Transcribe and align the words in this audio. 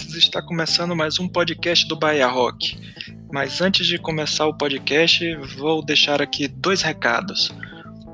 Está 0.00 0.40
começando 0.40 0.96
mais 0.96 1.18
um 1.18 1.28
podcast 1.28 1.86
do 1.86 1.94
Bahia 1.94 2.26
Rock. 2.26 2.78
Mas 3.30 3.60
antes 3.60 3.86
de 3.86 3.98
começar 3.98 4.46
o 4.46 4.56
podcast, 4.56 5.34
vou 5.58 5.84
deixar 5.84 6.22
aqui 6.22 6.48
dois 6.48 6.80
recados. 6.80 7.54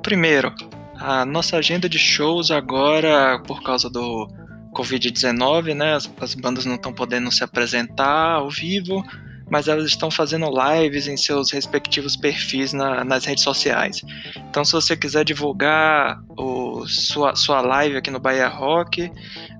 Primeiro, 0.02 0.52
a 0.96 1.24
nossa 1.24 1.56
agenda 1.56 1.88
de 1.88 1.98
shows 1.98 2.50
agora, 2.50 3.40
por 3.46 3.62
causa 3.62 3.88
do 3.88 4.28
Covid-19, 4.74 5.74
né? 5.74 5.94
As, 5.94 6.10
as 6.20 6.34
bandas 6.34 6.66
não 6.66 6.74
estão 6.74 6.92
podendo 6.92 7.30
se 7.30 7.44
apresentar 7.44 8.32
ao 8.32 8.50
vivo, 8.50 9.04
mas 9.48 9.68
elas 9.68 9.86
estão 9.86 10.10
fazendo 10.10 10.50
lives 10.50 11.06
em 11.06 11.16
seus 11.16 11.52
respectivos 11.52 12.16
perfis 12.16 12.72
na, 12.72 13.04
nas 13.04 13.24
redes 13.24 13.44
sociais. 13.44 14.02
Então, 14.50 14.64
se 14.64 14.72
você 14.72 14.96
quiser 14.96 15.24
divulgar 15.24 16.20
o, 16.36 16.42
sua, 16.86 17.34
sua 17.34 17.60
live 17.60 17.96
aqui 17.96 18.10
no 18.10 18.18
Bahia 18.18 18.48
Rock, 18.48 19.10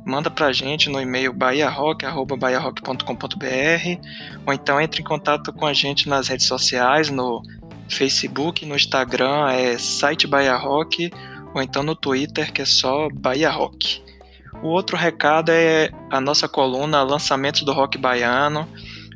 manda 0.04 0.30
pra 0.30 0.52
gente 0.52 0.88
no 0.88 1.00
e-mail 1.00 1.32
bahiarock.com.br 1.32 2.06
ou 4.46 4.52
então 4.52 4.80
entre 4.80 5.00
em 5.00 5.04
contato 5.04 5.52
com 5.52 5.66
a 5.66 5.72
gente 5.72 6.08
nas 6.08 6.28
redes 6.28 6.46
sociais, 6.46 7.10
no 7.10 7.42
Facebook, 7.88 8.64
no 8.66 8.76
Instagram 8.76 9.50
é 9.50 9.78
site 9.78 10.26
Bahia 10.26 10.56
Rock 10.56 11.10
ou 11.54 11.62
então 11.62 11.82
no 11.82 11.94
Twitter 11.94 12.52
que 12.52 12.62
é 12.62 12.66
só 12.66 13.08
Bahia 13.12 13.50
Rock. 13.50 14.02
O 14.62 14.68
outro 14.68 14.96
recado 14.96 15.50
é 15.50 15.90
a 16.10 16.20
nossa 16.20 16.48
coluna 16.48 17.02
Lançamentos 17.02 17.62
do 17.62 17.72
Rock 17.72 17.96
Baiano. 17.96 18.68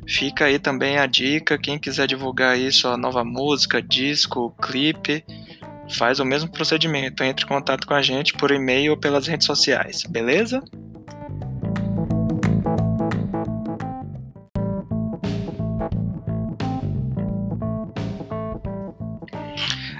Fica 0.07 0.45
aí 0.45 0.57
também 0.57 0.97
a 0.97 1.05
dica, 1.05 1.57
quem 1.57 1.77
quiser 1.77 2.07
divulgar 2.07 2.57
isso, 2.57 2.87
a 2.87 2.97
nova 2.97 3.23
música, 3.23 3.81
disco, 3.81 4.53
clipe, 4.61 5.23
faz 5.95 6.19
o 6.19 6.25
mesmo 6.25 6.49
procedimento. 6.49 7.23
Entre 7.23 7.45
em 7.45 7.47
contato 7.47 7.87
com 7.87 7.93
a 7.93 8.01
gente 8.01 8.33
por 8.33 8.51
e-mail 8.51 8.91
ou 8.91 8.97
pelas 8.97 9.27
redes 9.27 9.45
sociais, 9.45 10.03
beleza? 10.03 10.63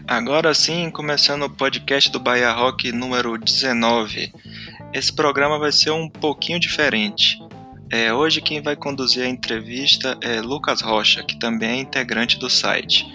Agora 0.08 0.54
sim, 0.54 0.92
começando 0.92 1.44
o 1.44 1.50
podcast 1.50 2.12
do 2.12 2.20
Bahia 2.20 2.52
Rock 2.52 2.92
número 2.92 3.38
19. 3.38 4.32
Esse 4.94 5.12
programa 5.12 5.58
vai 5.58 5.72
ser 5.72 5.90
um 5.90 6.08
pouquinho 6.08 6.60
diferente. 6.60 7.40
É, 7.90 8.14
hoje 8.14 8.42
quem 8.42 8.62
vai 8.62 8.76
conduzir 8.76 9.24
a 9.24 9.28
entrevista 9.28 10.18
é 10.22 10.40
Lucas 10.40 10.82
Rocha, 10.82 11.24
que 11.24 11.40
também 11.40 11.70
é 11.70 11.82
integrante 11.82 12.38
do 12.38 12.50
site. 12.50 13.06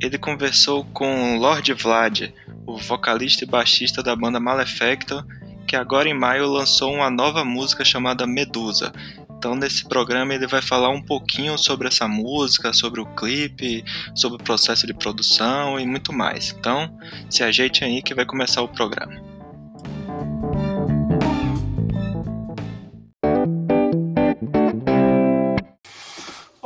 Ele 0.00 0.18
conversou 0.18 0.84
com 0.86 1.38
Lord 1.38 1.72
Vlad, 1.74 2.30
o 2.66 2.76
vocalista 2.76 3.44
e 3.44 3.46
baixista 3.46 4.02
da 4.02 4.14
banda 4.14 4.40
Malefactor, 4.40 5.24
que 5.66 5.76
agora 5.76 6.08
em 6.08 6.14
maio 6.14 6.46
lançou 6.46 6.94
uma 6.94 7.10
nova 7.10 7.44
música 7.44 7.84
chamada 7.84 8.26
Medusa, 8.26 8.92
então, 9.38 9.54
nesse 9.54 9.86
programa, 9.86 10.34
ele 10.34 10.46
vai 10.46 10.62
falar 10.62 10.88
um 10.88 11.02
pouquinho 11.02 11.58
sobre 11.58 11.88
essa 11.88 12.08
música, 12.08 12.72
sobre 12.72 13.00
o 13.00 13.06
clipe, 13.06 13.84
sobre 14.14 14.40
o 14.40 14.44
processo 14.44 14.86
de 14.86 14.94
produção 14.94 15.78
e 15.78 15.86
muito 15.86 16.12
mais. 16.12 16.54
Então, 16.58 16.90
se 17.28 17.42
ajeite 17.42 17.84
aí 17.84 18.02
que 18.02 18.14
vai 18.14 18.24
começar 18.24 18.62
o 18.62 18.68
programa. 18.68 19.35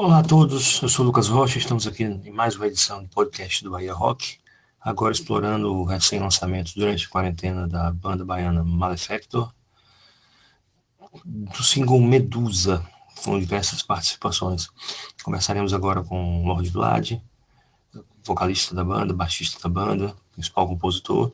Olá 0.03 0.21
a 0.21 0.23
todos, 0.23 0.81
eu 0.81 0.89
sou 0.89 1.05
Lucas 1.05 1.29
Rocha, 1.29 1.59
estamos 1.59 1.87
aqui 1.87 2.05
em 2.05 2.31
mais 2.31 2.57
uma 2.57 2.67
edição 2.67 3.03
do 3.03 3.11
podcast 3.11 3.63
do 3.63 3.71
Bahia 3.71 3.93
Rock, 3.93 4.39
agora 4.81 5.13
explorando 5.13 5.75
o 5.75 5.85
recém-lançamento 5.85 6.73
durante 6.75 7.05
a 7.05 7.09
quarentena 7.11 7.69
da 7.69 7.93
banda 7.93 8.25
baiana 8.25 8.65
Malefactor, 8.65 9.53
do 11.23 11.63
single 11.63 12.01
Medusa, 12.01 12.83
com 13.23 13.39
diversas 13.39 13.83
participações. 13.83 14.69
Conversaremos 15.23 15.75
agora 15.75 16.03
com 16.03 16.47
Lord 16.47 16.71
Vlad, 16.71 17.21
vocalista 18.25 18.75
da 18.75 18.83
banda, 18.83 19.13
baixista 19.13 19.61
da 19.63 19.69
banda, 19.69 20.17
principal 20.33 20.67
compositor, 20.67 21.31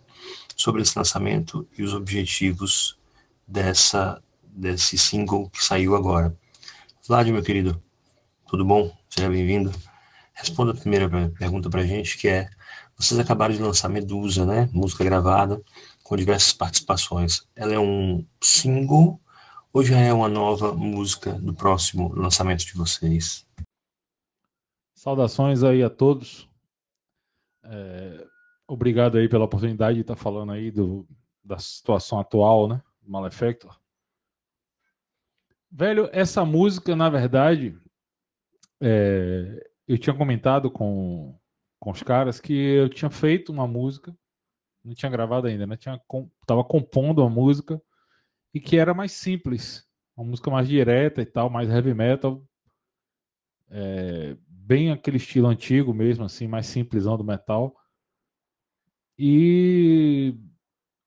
sobre 0.57 0.83
esse 0.83 0.99
lançamento 0.99 1.69
e 1.79 1.85
os 1.85 1.95
objetivos 1.95 2.99
dessa 3.47 4.21
desse 4.45 4.99
single 4.99 5.49
que 5.51 5.65
saiu 5.65 5.95
agora. 5.95 6.37
Vlad, 7.07 7.29
meu 7.29 7.45
querido, 7.45 7.81
tudo 8.49 8.65
bom? 8.65 8.97
Seja 9.09 9.29
bem-vindo. 9.29 9.73
Responda 10.33 10.73
a 10.73 10.77
primeira 10.77 11.09
pergunta 11.31 11.69
para 11.69 11.81
a 11.81 11.87
gente, 11.87 12.17
que 12.17 12.29
é, 12.29 12.49
vocês 12.97 13.19
acabaram 13.19 13.55
de 13.55 13.61
lançar 13.61 13.89
Medusa, 13.89 14.47
né? 14.47 14.69
Música 14.73 15.05
gravada, 15.05 15.61
com 16.05 16.17
diversas 16.17 16.53
participações. 16.53 17.47
Ela 17.57 17.75
é 17.75 17.79
um 17.79 18.25
single 18.41 19.21
ou 19.73 19.83
já 19.83 19.99
é 19.99 20.13
uma 20.13 20.29
nova 20.29 20.73
música 20.73 21.33
do 21.33 21.53
próximo 21.53 22.15
lançamento 22.15 22.65
de 22.65 22.75
vocês? 22.75 23.47
Saudações 24.95 25.63
aí 25.63 25.83
a 25.83 25.91
todos. 25.91 26.49
É, 27.65 28.27
obrigado 28.67 29.19
aí 29.19 29.29
pela 29.29 29.45
oportunidade 29.45 29.97
de 29.97 30.03
estar 30.03 30.17
falando 30.17 30.53
aí 30.53 30.71
do, 30.71 31.07
da 31.45 31.59
situação 31.59 32.21
atual, 32.21 32.69
né? 32.69 32.81
Malefactor. 33.03 33.77
Velho, 35.71 36.09
essa 36.13 36.45
música, 36.45 36.95
na 36.95 37.11
verdade, 37.11 37.77
é, 38.81 39.69
eu 39.87 39.99
tinha 39.99 40.17
comentado 40.17 40.71
com, 40.71 41.39
com 41.79 41.91
os 41.91 42.03
caras 42.03 42.41
que 42.41 42.53
eu 42.53 42.89
tinha 42.89 43.11
feito 43.11 43.53
uma 43.53 43.67
música, 43.67 44.17
não 44.85 44.95
tinha 44.95 45.11
gravado 45.11 45.47
ainda, 45.47 45.67
né? 45.67 45.77
Tinha, 45.77 46.01
tava 46.47 46.65
compondo 46.65 47.21
uma 47.21 47.31
música 47.31 47.81
e 48.55 48.61
que 48.61 48.77
era 48.79 48.95
mais 48.95 49.13
simples, 49.13 49.87
uma 50.17 50.27
música 50.29 50.51
mais 50.51 50.69
direta 50.69 51.21
e 51.21 51.27
tal, 51.27 51.51
mais 51.51 51.69
heavy 51.69 51.93
metal, 51.95 52.43
é, 53.69 54.37
bem 54.49 54.91
aquele 54.91 55.17
estilo 55.17 55.49
antigo 55.49 55.93
mesmo, 55.93 56.25
assim, 56.25 56.47
mais 56.47 56.67
simplesão 56.67 57.17
do 57.17 57.25
metal. 57.25 57.75
E 59.19 60.35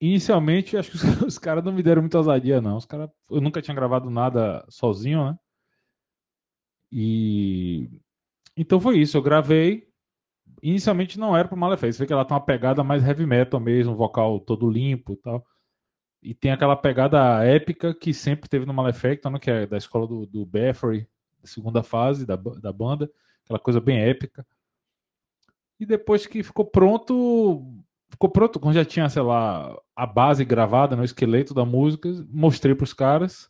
inicialmente 0.02 0.78
acho 0.78 0.92
que 0.92 0.98
os, 0.98 1.04
os 1.24 1.38
caras 1.38 1.64
não 1.64 1.74
me 1.74 1.84
deram 1.84 2.02
muita 2.02 2.18
ousadia, 2.18 2.62
não. 2.62 2.78
Os 2.78 2.86
cara, 2.86 3.12
eu 3.30 3.42
nunca 3.42 3.62
tinha 3.62 3.76
gravado 3.76 4.10
nada 4.10 4.66
sozinho, 4.70 5.26
né? 5.26 5.38
E 6.92 7.90
então 8.58 8.80
foi 8.80 9.00
isso. 9.00 9.18
Eu 9.18 9.22
gravei. 9.22 9.88
Inicialmente 10.62 11.20
não 11.20 11.36
era 11.38 11.48
para 11.48 11.58
Malefeito. 11.58 11.96
Você 11.96 12.04
vê 12.04 12.08
que 12.08 12.14
ela 12.14 12.26
tem 12.26 12.36
uma 12.36 12.44
pegada 12.46 12.84
mais 12.84 13.04
heavy 13.04 13.26
metal 13.26 13.60
mesmo, 13.60 13.96
vocal 13.96 14.40
todo 14.40 14.70
limpo 14.70 15.14
e 15.14 15.18
tal. 15.18 15.46
E 16.22 16.34
tem 16.34 16.52
aquela 16.52 16.76
pegada 16.76 17.44
épica 17.46 17.94
que 17.94 18.14
sempre 18.14 18.50
teve 18.50 18.66
no 18.66 18.74
Malefactor, 18.74 19.32
né, 19.32 19.40
que 19.40 19.50
é 19.50 19.66
da 19.66 19.78
escola 19.78 20.06
do, 20.06 20.26
do 20.26 20.46
segunda 21.46 21.82
fase 21.82 22.26
da, 22.26 22.36
da 22.36 22.74
banda, 22.74 23.10
aquela 23.46 23.60
coisa 23.60 23.80
bem 23.80 24.00
épica. 24.00 24.46
E 25.80 25.86
depois 25.86 26.28
que 26.28 26.44
ficou 26.44 26.66
pronto, 26.66 27.64
ficou 28.10 28.30
pronto, 28.30 28.60
quando 28.60 28.76
já 28.76 28.84
tinha, 28.84 29.08
sei 29.10 29.22
lá, 29.22 29.80
a 29.96 30.06
base 30.06 30.44
gravada 30.44 30.96
no 30.96 31.06
esqueleto 31.06 31.54
da 31.54 31.64
música, 31.64 32.10
mostrei 32.30 32.76
para 32.76 32.84
os 32.84 32.94
caras, 32.94 33.50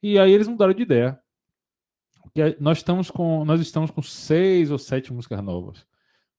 e 0.00 0.18
aí 0.18 0.30
eles 0.32 0.46
mudaram 0.46 0.72
de 0.72 0.82
ideia. 0.82 1.20
Porque 2.26 2.56
nós 2.60 2.78
estamos 2.78 3.10
com, 3.10 3.44
nós 3.44 3.60
estamos 3.60 3.90
com 3.90 4.02
seis 4.02 4.70
ou 4.70 4.78
sete 4.78 5.12
músicas 5.12 5.42
novas. 5.42 5.86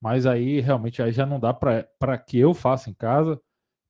Mas 0.01 0.25
aí 0.25 0.59
realmente 0.59 1.01
aí 1.01 1.11
já 1.11 1.25
não 1.25 1.39
dá 1.39 1.53
para 1.53 2.17
que 2.17 2.37
eu 2.37 2.53
faça 2.53 2.89
em 2.89 2.93
casa, 2.93 3.41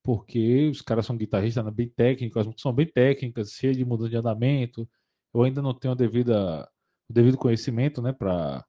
porque 0.03 0.69
os 0.69 0.81
caras 0.81 1.05
são 1.05 1.17
guitarristas 1.17 1.65
né, 1.65 1.71
bem 1.71 1.89
técnicos, 1.89 2.37
as 2.37 2.45
músicas 2.45 2.61
são 2.61 2.73
bem 2.73 2.85
técnicas, 2.85 3.51
cheias 3.51 3.75
de 3.75 3.83
mudança 3.83 4.09
de 4.09 4.15
andamento. 4.15 4.87
Eu 5.33 5.43
ainda 5.43 5.61
não 5.61 5.73
tenho 5.73 5.95
devida, 5.95 6.69
o 7.09 7.13
devido 7.13 7.37
conhecimento, 7.37 8.01
né, 8.01 8.13
para 8.13 8.65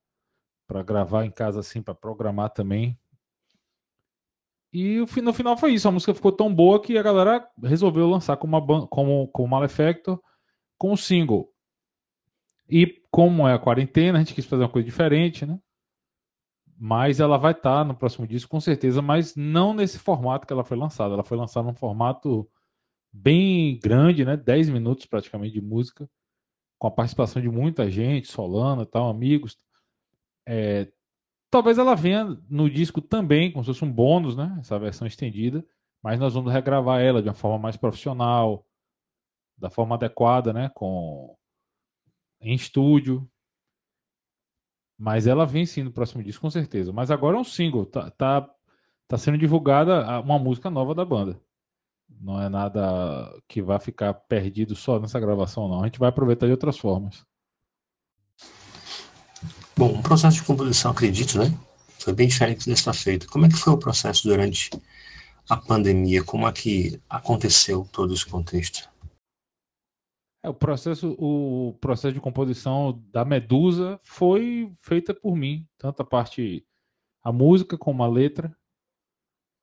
para 0.66 0.82
gravar 0.82 1.24
em 1.24 1.30
casa 1.30 1.60
assim, 1.60 1.80
para 1.80 1.94
programar 1.94 2.50
também. 2.50 2.98
E 4.70 4.98
no 5.22 5.32
final 5.32 5.56
foi 5.56 5.72
isso, 5.72 5.88
a 5.88 5.90
música 5.90 6.12
ficou 6.12 6.30
tão 6.30 6.54
boa 6.54 6.82
que 6.82 6.98
a 6.98 7.02
galera 7.02 7.48
resolveu 7.62 8.06
lançar 8.06 8.36
como 8.36 8.58
uma 8.58 8.86
como 8.86 9.28
como 9.28 9.48
Malefactor 9.48 10.20
com 10.76 10.92
o 10.92 10.96
single. 10.96 11.50
E 12.68 13.02
como 13.18 13.48
é 13.48 13.52
a 13.52 13.58
quarentena, 13.58 14.16
a 14.16 14.20
gente 14.20 14.32
quis 14.32 14.46
fazer 14.46 14.62
uma 14.62 14.68
coisa 14.68 14.86
diferente, 14.86 15.44
né? 15.44 15.58
mas 16.78 17.18
ela 17.18 17.36
vai 17.36 17.50
estar 17.50 17.78
tá 17.78 17.84
no 17.84 17.92
próximo 17.92 18.24
disco 18.28 18.48
com 18.48 18.60
certeza, 18.60 19.02
mas 19.02 19.34
não 19.34 19.74
nesse 19.74 19.98
formato 19.98 20.46
que 20.46 20.52
ela 20.52 20.62
foi 20.62 20.76
lançada. 20.76 21.14
Ela 21.14 21.24
foi 21.24 21.36
lançada 21.36 21.66
num 21.66 21.74
formato 21.74 22.48
bem 23.12 23.76
grande, 23.80 24.24
né? 24.24 24.36
10 24.36 24.68
minutos 24.68 25.04
praticamente 25.06 25.54
de 25.54 25.60
música, 25.60 26.08
com 26.78 26.86
a 26.86 26.92
participação 26.92 27.42
de 27.42 27.48
muita 27.48 27.90
gente, 27.90 28.28
Solana, 28.28 28.86
tal, 28.86 29.10
amigos. 29.10 29.56
É, 30.46 30.86
talvez 31.50 31.76
ela 31.76 31.96
venha 31.96 32.40
no 32.48 32.70
disco 32.70 33.00
também, 33.00 33.50
como 33.50 33.64
se 33.64 33.72
fosse 33.72 33.84
um 33.84 33.92
bônus, 33.92 34.36
né? 34.36 34.56
Essa 34.60 34.78
versão 34.78 35.08
estendida, 35.08 35.66
mas 36.00 36.20
nós 36.20 36.34
vamos 36.34 36.52
regravar 36.52 37.00
ela 37.00 37.20
de 37.20 37.28
uma 37.28 37.34
forma 37.34 37.58
mais 37.58 37.76
profissional, 37.76 38.64
da 39.58 39.68
forma 39.68 39.96
adequada, 39.96 40.52
né? 40.52 40.70
Com 40.72 41.36
em 42.40 42.54
estúdio, 42.54 43.28
mas 44.98 45.26
ela 45.26 45.46
vem 45.46 45.64
sim 45.64 45.84
no 45.84 45.92
próximo 45.92 46.22
disco, 46.22 46.42
com 46.42 46.50
certeza. 46.50 46.92
Mas 46.92 47.10
agora 47.10 47.36
é 47.36 47.40
um 47.40 47.44
single. 47.44 47.86
Tá, 47.86 48.10
tá, 48.10 48.50
tá 49.06 49.16
sendo 49.16 49.38
divulgada 49.38 50.20
uma 50.20 50.38
música 50.38 50.68
nova 50.68 50.94
da 50.94 51.04
banda. 51.04 51.40
Não 52.20 52.40
é 52.40 52.48
nada 52.48 53.32
que 53.46 53.62
vai 53.62 53.78
ficar 53.78 54.12
perdido 54.12 54.74
só 54.74 54.98
nessa 54.98 55.20
gravação, 55.20 55.68
não. 55.68 55.82
A 55.82 55.86
gente 55.86 56.00
vai 56.00 56.08
aproveitar 56.08 56.46
de 56.46 56.52
outras 56.52 56.78
formas. 56.78 57.24
Bom, 59.76 59.96
o 59.96 60.02
processo 60.02 60.38
de 60.38 60.42
composição, 60.42 60.90
acredito, 60.90 61.38
né? 61.38 61.56
Foi 62.00 62.12
bem 62.12 62.26
diferente 62.26 62.68
dessa 62.68 62.92
feita. 62.92 63.26
Como 63.28 63.46
é 63.46 63.48
que 63.48 63.54
foi 63.54 63.72
o 63.72 63.78
processo 63.78 64.24
durante 64.26 64.70
a 65.48 65.56
pandemia? 65.56 66.24
Como 66.24 66.48
é 66.48 66.52
que 66.52 67.00
aconteceu 67.08 67.88
todo 67.92 68.12
esse 68.12 68.26
contexto? 68.26 68.88
É, 70.42 70.48
o 70.48 70.54
processo, 70.54 71.16
o 71.18 71.74
processo 71.80 72.14
de 72.14 72.20
composição 72.20 73.02
da 73.10 73.24
Medusa 73.24 74.00
foi 74.04 74.72
feita 74.80 75.12
por 75.12 75.36
mim, 75.36 75.66
tanto 75.76 76.02
a 76.02 76.04
parte 76.04 76.64
a 77.22 77.32
música 77.32 77.76
como 77.76 78.02
a 78.02 78.08
letra. 78.08 78.56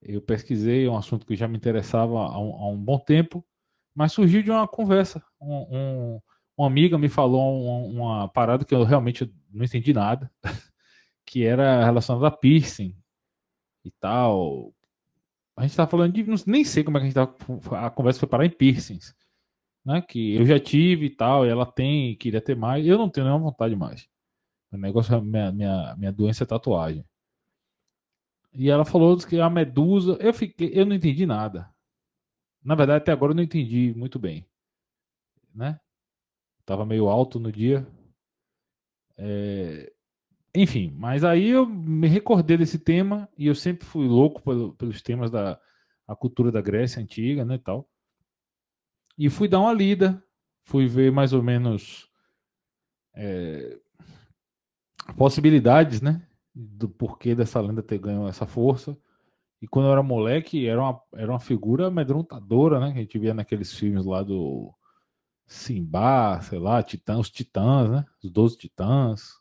Eu 0.01 0.21
pesquisei 0.21 0.85
é 0.85 0.89
um 0.89 0.97
assunto 0.97 1.25
que 1.25 1.35
já 1.35 1.47
me 1.47 1.57
interessava 1.57 2.19
há 2.19 2.39
um, 2.39 2.53
há 2.55 2.67
um 2.69 2.77
bom 2.77 2.99
tempo, 2.99 3.43
mas 3.95 4.11
surgiu 4.11 4.43
de 4.43 4.51
uma 4.51 4.67
conversa. 4.67 5.23
Um, 5.41 5.77
um, 5.77 6.21
uma 6.57 6.67
amiga 6.67 6.97
me 6.97 7.09
falou 7.09 7.87
uma, 7.87 8.17
uma, 8.17 8.29
parada 8.29 8.65
que 8.65 8.75
eu 8.75 8.83
realmente 8.83 9.33
não 9.49 9.65
entendi 9.65 9.93
nada, 9.93 10.29
que 11.25 11.43
era 11.45 11.85
relacionada 11.85 12.27
a 12.27 12.31
piercing 12.31 12.95
e 13.85 13.91
tal. 13.91 14.73
A 15.57 15.61
gente 15.61 15.71
estava 15.71 15.89
falando 15.89 16.13
de. 16.13 16.25
Nem 16.45 16.65
sei 16.65 16.83
como 16.83 16.97
é 16.97 16.99
que 16.99 17.05
a 17.05 17.09
gente 17.09 17.15
tava, 17.15 17.85
A 17.85 17.89
conversa 17.89 18.19
foi 18.19 18.29
parar 18.29 18.45
em 18.45 18.49
piercings 18.49 19.15
né? 19.85 20.01
Que 20.01 20.35
eu 20.35 20.45
já 20.45 20.59
tive 20.59 21.05
e 21.05 21.09
tal, 21.09 21.45
e 21.45 21.49
ela 21.49 21.65
tem, 21.65 22.11
e 22.11 22.15
queria 22.15 22.41
ter 22.41 22.55
mais. 22.55 22.85
Eu 22.85 22.97
não 22.97 23.09
tenho 23.09 23.27
nenhuma 23.27 23.45
vontade 23.51 23.75
mais. 23.75 24.07
O 24.71 24.77
negócio, 24.77 25.13
é 25.15 25.21
minha, 25.21 25.51
minha, 25.51 25.95
minha 25.97 26.11
doença 26.11 26.43
é 26.43 26.47
tatuagem. 26.47 27.05
E 28.53 28.69
ela 28.69 28.85
falou 28.85 29.17
que 29.17 29.39
a 29.39 29.49
medusa, 29.49 30.17
eu 30.19 30.33
fiquei, 30.33 30.71
eu 30.73 30.85
não 30.85 30.95
entendi 30.95 31.25
nada. 31.25 31.69
Na 32.63 32.73
verdade, 32.73 33.03
até 33.03 33.11
agora 33.11 33.31
eu 33.31 33.35
não 33.35 33.43
entendi 33.43 33.93
muito 33.95 34.17
bem, 34.17 34.45
né? 35.53 35.79
Tava 36.65 36.85
meio 36.85 37.07
alto 37.07 37.39
no 37.39 37.51
dia. 37.51 37.85
É... 39.17 39.93
Enfim, 40.55 40.91
mas 40.97 41.23
aí 41.23 41.49
eu 41.49 41.65
me 41.65 42.07
recordei 42.07 42.57
desse 42.57 42.79
tema 42.79 43.29
e 43.37 43.47
eu 43.47 43.55
sempre 43.55 43.85
fui 43.85 44.07
louco 44.07 44.41
pelo, 44.41 44.73
pelos 44.73 45.01
temas 45.01 45.29
da 45.29 45.59
a 46.07 46.15
cultura 46.15 46.51
da 46.51 46.61
Grécia 46.61 47.01
antiga, 47.01 47.43
né, 47.43 47.57
tal. 47.57 47.89
E 49.17 49.29
fui 49.29 49.47
dar 49.47 49.59
uma 49.61 49.73
lida, 49.73 50.21
fui 50.63 50.87
ver 50.87 51.11
mais 51.11 51.31
ou 51.31 51.41
menos 51.41 52.09
é, 53.15 53.79
possibilidades, 55.17 56.01
né? 56.01 56.27
Do 56.53 56.89
porquê 56.89 57.35
dessa 57.35 57.61
lenda 57.61 57.81
ter 57.81 57.97
ganho 57.97 58.27
essa 58.27 58.45
força. 58.45 58.97
E 59.61 59.67
quando 59.67 59.85
eu 59.87 59.91
era 59.93 60.03
moleque, 60.03 60.67
era 60.67 60.81
uma, 60.81 61.01
era 61.13 61.31
uma 61.31 61.39
figura 61.39 61.87
amedrontadora, 61.87 62.79
né? 62.79 62.91
Que 62.91 62.99
a 62.99 63.01
gente 63.01 63.19
via 63.19 63.33
naqueles 63.33 63.73
filmes 63.73 64.05
lá 64.05 64.21
do 64.21 64.73
Simba, 65.47 66.41
sei 66.41 66.59
lá, 66.59 66.83
Titãs, 66.83 67.19
os 67.19 67.29
Titãs, 67.29 67.89
né? 67.89 68.05
Os 68.23 68.31
Doze 68.31 68.57
Titãs. 68.57 69.39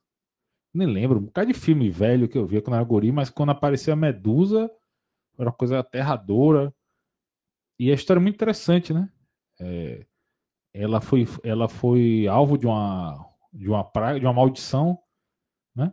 Nem 0.73 0.89
lembro, 0.89 1.19
um 1.19 1.25
bocado 1.25 1.53
de 1.53 1.59
filme 1.59 1.89
velho 1.91 2.29
que 2.29 2.37
eu 2.37 2.47
via 2.47 2.61
quando 2.61 2.75
era 2.75 2.85
guri, 2.85 3.13
mas 3.13 3.31
quando 3.31 3.51
aparecia 3.51 3.93
a 3.93 3.97
Medusa, 3.97 4.71
era 5.39 5.49
uma 5.49 5.55
coisa 5.55 5.79
aterradora. 5.79 6.75
E 7.79 7.91
a 7.91 7.95
história 7.95 8.21
é 8.21 8.23
muito 8.23 8.35
interessante, 8.37 8.93
né? 8.93 9.09
É, 9.61 10.07
ela 10.73 11.01
foi 11.01 11.27
ela 11.43 11.69
foi 11.69 12.27
alvo 12.27 12.59
de 12.59 12.67
uma 12.67 13.25
de 13.53 13.69
uma 13.69 13.85
praga, 13.85 14.19
de 14.19 14.27
uma 14.27 14.33
maldição, 14.33 14.99
né? 15.75 15.93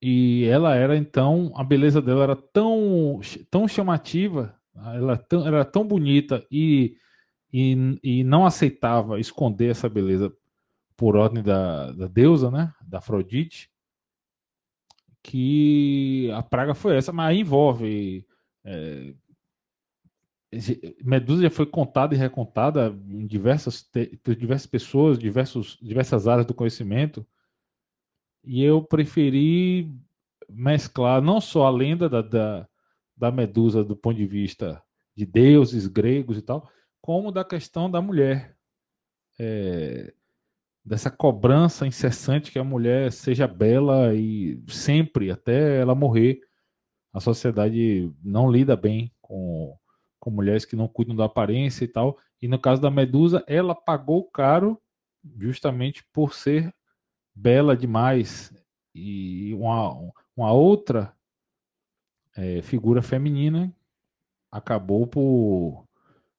E 0.00 0.44
ela 0.44 0.76
era 0.76 0.96
então 0.96 1.52
a 1.56 1.64
beleza 1.64 2.00
dela 2.00 2.22
era 2.22 2.36
tão 2.36 3.20
tão 3.50 3.66
chamativa, 3.66 4.56
ela 4.94 5.16
tão, 5.16 5.46
era 5.46 5.64
tão 5.64 5.86
bonita 5.86 6.46
e, 6.50 6.96
e, 7.52 7.98
e 8.02 8.24
não 8.24 8.46
aceitava 8.46 9.18
esconder 9.18 9.70
essa 9.70 9.88
beleza 9.88 10.32
por 10.96 11.16
ordem 11.16 11.42
da, 11.42 11.92
da 11.92 12.06
deusa, 12.06 12.50
né? 12.50 12.72
Da 12.82 12.98
Afrodite, 12.98 13.70
que 15.22 16.30
a 16.32 16.42
praga 16.42 16.74
foi 16.74 16.96
essa, 16.96 17.12
mas 17.12 17.36
envolve 17.36 18.24
é, 18.64 19.14
Medusa 21.04 21.42
já 21.42 21.50
foi 21.50 21.66
contada 21.66 22.14
e 22.14 22.18
recontada 22.18 22.88
em 23.08 23.26
diversas, 23.26 23.86
por 24.22 24.34
diversas 24.34 24.66
pessoas, 24.66 25.18
diversos, 25.18 25.78
diversas 25.80 26.26
áreas 26.26 26.46
do 26.46 26.54
conhecimento, 26.54 27.26
e 28.42 28.62
eu 28.62 28.82
preferi 28.82 29.94
mesclar 30.48 31.20
não 31.20 31.40
só 31.40 31.66
a 31.66 31.70
lenda 31.70 32.08
da, 32.08 32.22
da, 32.22 32.68
da 33.16 33.30
Medusa 33.30 33.84
do 33.84 33.94
ponto 33.94 34.16
de 34.16 34.26
vista 34.26 34.82
de 35.14 35.26
deuses 35.26 35.86
gregos 35.86 36.38
e 36.38 36.42
tal, 36.42 36.70
como 37.00 37.30
da 37.30 37.44
questão 37.44 37.90
da 37.90 38.00
mulher. 38.00 38.56
É, 39.38 40.12
dessa 40.84 41.10
cobrança 41.10 41.86
incessante 41.86 42.50
que 42.50 42.58
a 42.58 42.64
mulher 42.64 43.12
seja 43.12 43.46
bela 43.46 44.14
e 44.14 44.58
sempre, 44.68 45.30
até 45.30 45.80
ela 45.80 45.94
morrer. 45.94 46.40
A 47.12 47.20
sociedade 47.20 48.10
não 48.22 48.50
lida 48.50 48.74
bem 48.74 49.12
com 49.20 49.57
com 50.28 50.34
mulheres 50.34 50.66
que 50.66 50.76
não 50.76 50.86
cuidam 50.86 51.16
da 51.16 51.24
aparência 51.24 51.84
e 51.84 51.88
tal. 51.88 52.18
E 52.40 52.46
no 52.46 52.58
caso 52.58 52.82
da 52.82 52.90
Medusa, 52.90 53.42
ela 53.46 53.74
pagou 53.74 54.24
caro 54.24 54.78
justamente 55.40 56.04
por 56.12 56.34
ser 56.34 56.72
bela 57.34 57.74
demais. 57.74 58.52
E 58.94 59.54
uma, 59.54 60.12
uma 60.36 60.52
outra 60.52 61.14
é, 62.36 62.60
figura 62.60 63.00
feminina 63.00 63.74
acabou 64.52 65.06
por, 65.06 65.86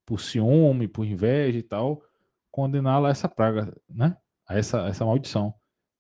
por 0.05 0.21
ciúme, 0.21 0.87
por 0.87 1.03
inveja 1.03 1.57
e 1.57 1.63
tal, 1.63 2.03
condená-la 2.51 3.07
a 3.07 3.11
essa 3.11 3.27
praga, 3.27 3.75
né? 3.89 4.15
A 4.47 4.55
essa, 4.55 4.87
essa 4.87 5.03
maldição. 5.03 5.53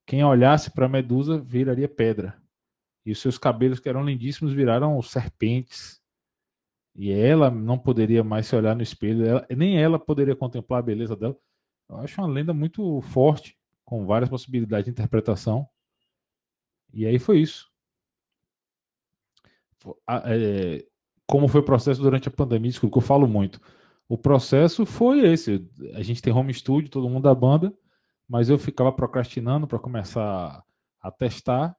Quem 0.05 0.23
olhasse 0.23 0.69
para 0.69 0.87
Medusa 0.87 1.39
viraria 1.39 1.87
pedra. 1.87 2.39
E 3.03 3.11
os 3.11 3.19
seus 3.19 3.39
cabelos, 3.39 3.79
que 3.79 3.89
eram 3.89 4.05
lindíssimos, 4.05 4.53
viraram 4.53 5.01
serpentes 5.01 5.98
e 6.95 7.11
ela 7.11 7.49
não 7.49 7.77
poderia 7.77 8.23
mais 8.23 8.47
se 8.47 8.55
olhar 8.55 8.75
no 8.75 8.81
espelho, 8.81 9.25
ela, 9.25 9.47
nem 9.55 9.81
ela 9.81 9.99
poderia 9.99 10.35
contemplar 10.35 10.79
a 10.79 10.83
beleza 10.83 11.15
dela. 11.15 11.35
Eu 11.89 11.97
acho 11.97 12.21
uma 12.21 12.27
lenda 12.27 12.53
muito 12.53 13.01
forte, 13.01 13.57
com 13.83 14.05
várias 14.05 14.29
possibilidades 14.29 14.85
de 14.85 14.91
interpretação. 14.91 15.67
E 16.93 17.05
aí 17.05 17.17
foi 17.17 17.39
isso. 17.39 17.67
É, 20.07 20.85
como 21.25 21.47
foi 21.47 21.61
o 21.61 21.65
processo 21.65 22.01
durante 22.01 22.27
a 22.27 22.31
pandemia, 22.31 22.69
desculpa, 22.69 22.93
que 22.93 22.97
eu 22.97 23.07
falo 23.07 23.27
muito. 23.27 23.59
O 24.07 24.17
processo 24.17 24.85
foi 24.85 25.19
esse. 25.19 25.67
A 25.93 26.01
gente 26.01 26.21
tem 26.21 26.33
home 26.33 26.53
studio, 26.53 26.89
todo 26.89 27.09
mundo 27.09 27.23
da 27.23 27.35
banda, 27.35 27.73
mas 28.27 28.49
eu 28.49 28.57
ficava 28.57 28.91
procrastinando 28.91 29.67
para 29.67 29.79
começar 29.79 30.63
a 31.01 31.11
testar. 31.11 31.75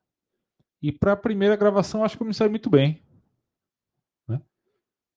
E 0.81 0.91
para 0.91 1.13
a 1.13 1.17
primeira 1.17 1.57
gravação, 1.57 2.03
acho 2.03 2.17
que 2.17 2.23
eu 2.23 2.27
me 2.27 2.35
saí 2.35 2.49
muito 2.49 2.71
bem. 2.71 3.03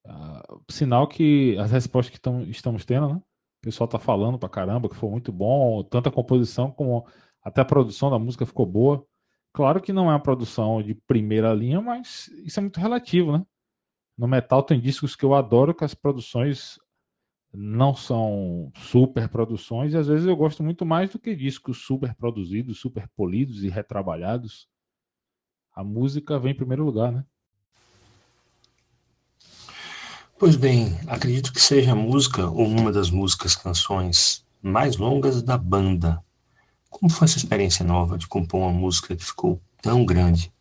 Uh, 0.06 0.62
sinal 0.70 1.08
que 1.08 1.58
as 1.58 1.72
respostas 1.72 2.14
que 2.14 2.20
tão, 2.20 2.42
estamos 2.44 2.86
tendo, 2.86 3.08
né? 3.08 3.16
O 3.16 3.62
pessoal 3.62 3.88
tá 3.88 3.98
falando 3.98 4.38
pra 4.38 4.50
caramba 4.50 4.90
que 4.90 4.96
foi 4.96 5.10
muito 5.10 5.32
bom, 5.32 5.84
tanto 5.84 6.10
a 6.10 6.12
composição 6.12 6.70
como 6.72 7.08
até 7.42 7.62
a 7.62 7.66
produção 7.66 8.10
da 8.10 8.20
música 8.20 8.46
ficou 8.46 8.66
boa. 8.66 9.06
Claro 9.54 9.82
que 9.82 9.94
não 9.94 10.10
é 10.10 10.14
uma 10.14 10.22
produção 10.22 10.82
de 10.82 10.96
primeira 10.96 11.54
linha, 11.54 11.82
mas 11.82 12.28
isso 12.44 12.60
é 12.60 12.62
muito 12.62 12.80
relativo, 12.80 13.32
né? 13.38 13.46
No 14.18 14.28
metal 14.28 14.64
tem 14.64 14.80
discos 14.80 15.16
que 15.16 15.24
eu 15.24 15.34
adoro 15.34 15.74
que 15.74 15.84
as 15.84 15.94
produções 15.94 16.78
não 17.54 17.96
são 17.96 18.72
super 18.76 19.30
produções 19.30 19.94
e 19.94 19.98
às 19.98 20.08
vezes 20.08 20.26
eu 20.26 20.36
gosto 20.36 20.64
muito 20.64 20.86
mais 20.86 21.12
do 21.12 21.20
que 21.20 21.36
discos 21.36 21.86
super 21.86 22.16
produzidos, 22.16 22.80
super 22.80 23.08
polidos 23.16 23.64
e 23.64 23.70
retrabalhados. 23.70 24.68
A 25.76 25.84
música 25.84 26.40
vem 26.40 26.52
em 26.52 26.58
primeiro 26.58 26.84
lugar, 26.84 27.12
né? 27.12 27.24
Pois 30.46 30.58
bem, 30.58 30.88
acredito 31.08 31.54
que 31.54 31.62
seja 31.62 31.94
a 31.94 31.96
música 31.96 32.50
ou 32.50 32.68
uma 32.68 32.92
das 32.92 33.10
músicas, 33.10 33.56
canções 33.56 34.46
mais 34.62 34.98
longas 34.98 35.42
da 35.42 35.58
banda. 35.58 36.22
Como 36.90 37.10
foi 37.10 37.24
essa 37.24 37.38
experiência 37.38 37.86
nova 37.86 38.18
de 38.18 38.28
compor 38.28 38.60
uma 38.60 38.70
música 38.70 39.16
que 39.16 39.24
ficou 39.24 39.62
tão 39.82 40.06
grande? 40.06 40.54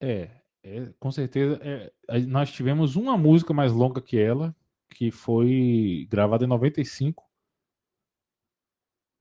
É, 0.00 0.30
é 0.62 0.86
com 0.98 1.12
certeza. 1.12 1.60
É, 1.62 1.92
nós 2.20 2.50
tivemos 2.50 2.96
uma 2.96 3.18
música 3.18 3.52
mais 3.52 3.70
longa 3.70 4.00
que 4.00 4.18
ela, 4.18 4.56
que 4.88 5.10
foi 5.10 6.08
gravada 6.08 6.46
em 6.46 6.48
95. 6.48 7.22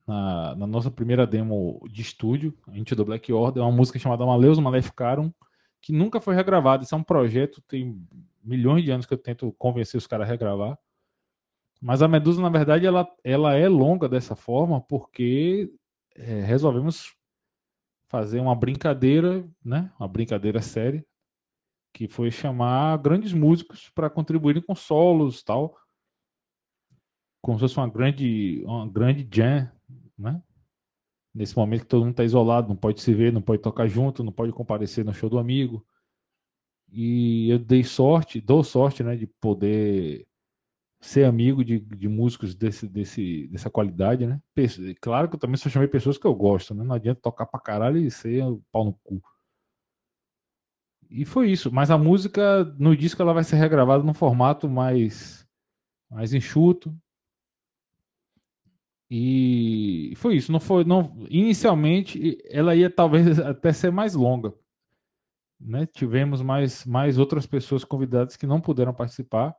Na, 0.07 0.55
na 0.55 0.65
nossa 0.65 0.89
primeira 0.89 1.27
demo 1.27 1.85
de 1.91 2.01
estúdio, 2.01 2.57
a 2.65 2.71
gente 2.71 2.95
do 2.95 3.03
Black 3.03 3.33
Order, 3.33 3.61
uma 3.61 3.75
música 3.75 3.99
chamada 3.99 4.25
Maleus 4.25 4.57
Maleficaram, 4.57 5.35
que 5.81 5.91
nunca 5.91 6.21
foi 6.21 6.35
regravado. 6.35 6.83
Isso 6.83 6.95
é 6.95 6.97
um 6.97 7.03
projeto, 7.03 7.61
tem 7.61 8.05
milhões 8.43 8.83
de 8.83 8.91
anos 8.91 9.05
que 9.05 9.13
eu 9.13 9.17
tento 9.17 9.51
convencer 9.53 9.97
os 9.97 10.07
caras 10.07 10.27
a 10.27 10.31
regravar. 10.31 10.77
Mas 11.81 12.01
a 12.01 12.07
Medusa, 12.07 12.41
na 12.41 12.49
verdade, 12.49 12.85
ela, 12.85 13.07
ela 13.23 13.55
é 13.55 13.67
longa 13.67 14.07
dessa 14.07 14.35
forma 14.35 14.79
porque 14.81 15.73
é, 16.15 16.41
resolvemos 16.41 17.15
fazer 18.07 18.39
uma 18.39 18.55
brincadeira, 18.55 19.43
né? 19.63 19.91
Uma 19.99 20.07
brincadeira 20.07 20.61
séria 20.61 21.03
que 21.93 22.07
foi 22.07 22.31
chamar 22.31 22.97
grandes 22.97 23.33
músicos 23.33 23.89
para 23.89 24.09
contribuírem 24.09 24.61
com 24.61 24.75
solos 24.75 25.43
tal, 25.43 25.77
como 27.41 27.57
se 27.57 27.61
fosse 27.61 27.77
uma 27.77 27.89
grande, 27.89 28.63
uma 28.65 28.87
grande 28.87 29.27
jam, 29.29 29.69
né? 30.17 30.41
Nesse 31.33 31.55
momento 31.55 31.81
que 31.81 31.87
todo 31.87 32.01
mundo 32.01 32.11
está 32.11 32.23
isolado, 32.23 32.67
não 32.67 32.75
pode 32.75 33.01
se 33.01 33.13
ver, 33.13 33.31
não 33.31 33.41
pode 33.41 33.61
tocar 33.61 33.87
junto, 33.87 34.23
não 34.23 34.31
pode 34.31 34.51
comparecer 34.51 35.05
no 35.05 35.13
show 35.13 35.29
do 35.29 35.39
amigo. 35.39 35.85
E 36.91 37.49
eu 37.49 37.57
dei 37.57 37.83
sorte, 37.83 38.41
dou 38.41 38.63
sorte, 38.63 39.01
né, 39.01 39.15
de 39.15 39.25
poder 39.25 40.27
ser 41.01 41.23
amigo 41.25 41.65
de, 41.65 41.79
de 41.79 42.07
músicos 42.07 42.53
desse, 42.53 42.87
desse, 42.87 43.47
dessa 43.47 43.69
qualidade, 43.69 44.27
né? 44.27 44.39
Claro 45.01 45.27
que 45.27 45.35
eu 45.35 45.39
também 45.39 45.57
só 45.57 45.67
chamei 45.69 45.87
pessoas 45.87 46.17
que 46.17 46.27
eu 46.27 46.35
gosto, 46.35 46.75
né? 46.75 46.83
Não 46.83 46.95
adianta 46.95 47.21
tocar 47.21 47.47
pra 47.47 47.59
caralho 47.59 47.97
e 47.97 48.11
ser 48.11 48.43
pau 48.71 48.85
no 48.85 48.93
cu. 49.03 49.21
E 51.09 51.25
foi 51.25 51.49
isso. 51.51 51.71
Mas 51.71 51.89
a 51.89 51.97
música, 51.97 52.63
no 52.77 52.95
disco, 52.95 53.21
ela 53.21 53.33
vai 53.33 53.43
ser 53.43 53.55
regravada 53.55 54.03
num 54.03 54.13
formato 54.13 54.69
mais, 54.69 55.45
mais 56.09 56.33
enxuto. 56.33 56.95
E 59.13 60.13
foi 60.15 60.37
isso. 60.37 60.53
Não 60.53 60.59
foi, 60.61 60.85
não, 60.85 61.25
inicialmente, 61.29 62.37
ela 62.49 62.73
ia 62.73 62.89
talvez 62.89 63.37
até 63.39 63.73
ser 63.73 63.91
mais 63.91 64.15
longa. 64.15 64.53
Né? 65.59 65.85
Tivemos 65.85 66.41
mais, 66.41 66.85
mais 66.85 67.17
outras 67.17 67.45
pessoas 67.45 67.83
convidadas 67.83 68.37
que 68.37 68.47
não 68.47 68.61
puderam 68.61 68.93
participar. 68.93 69.53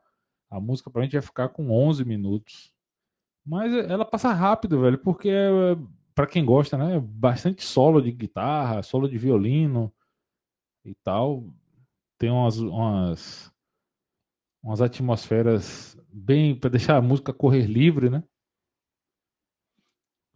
A 0.51 0.59
música 0.59 0.91
pra 0.91 1.03
gente 1.03 1.13
ia 1.13 1.21
ficar 1.21 1.51
com 1.51 1.71
11 1.71 2.03
minutos. 2.03 2.73
Mas 3.45 3.75
ela 3.75 4.07
passa 4.07 4.33
rápido, 4.33 4.81
velho, 4.81 4.97
porque 4.99 5.31
para 6.15 6.27
quem 6.27 6.45
gosta, 6.45 6.79
né, 6.79 6.99
bastante 6.99 7.63
solo 7.63 8.01
de 8.01 8.11
guitarra, 8.11 8.83
solo 8.83 9.07
de 9.07 9.19
violino 9.19 9.93
e 10.83 10.95
tal. 10.95 11.45
Tem 12.19 12.31
umas, 12.31 12.59
umas, 12.59 13.53
umas 14.63 14.81
atmosferas 14.81 15.99
bem 16.11 16.59
para 16.59 16.71
deixar 16.71 16.97
a 16.97 17.03
música 17.03 17.35
correr 17.35 17.67
livre, 17.67 18.09
né? 18.09 18.25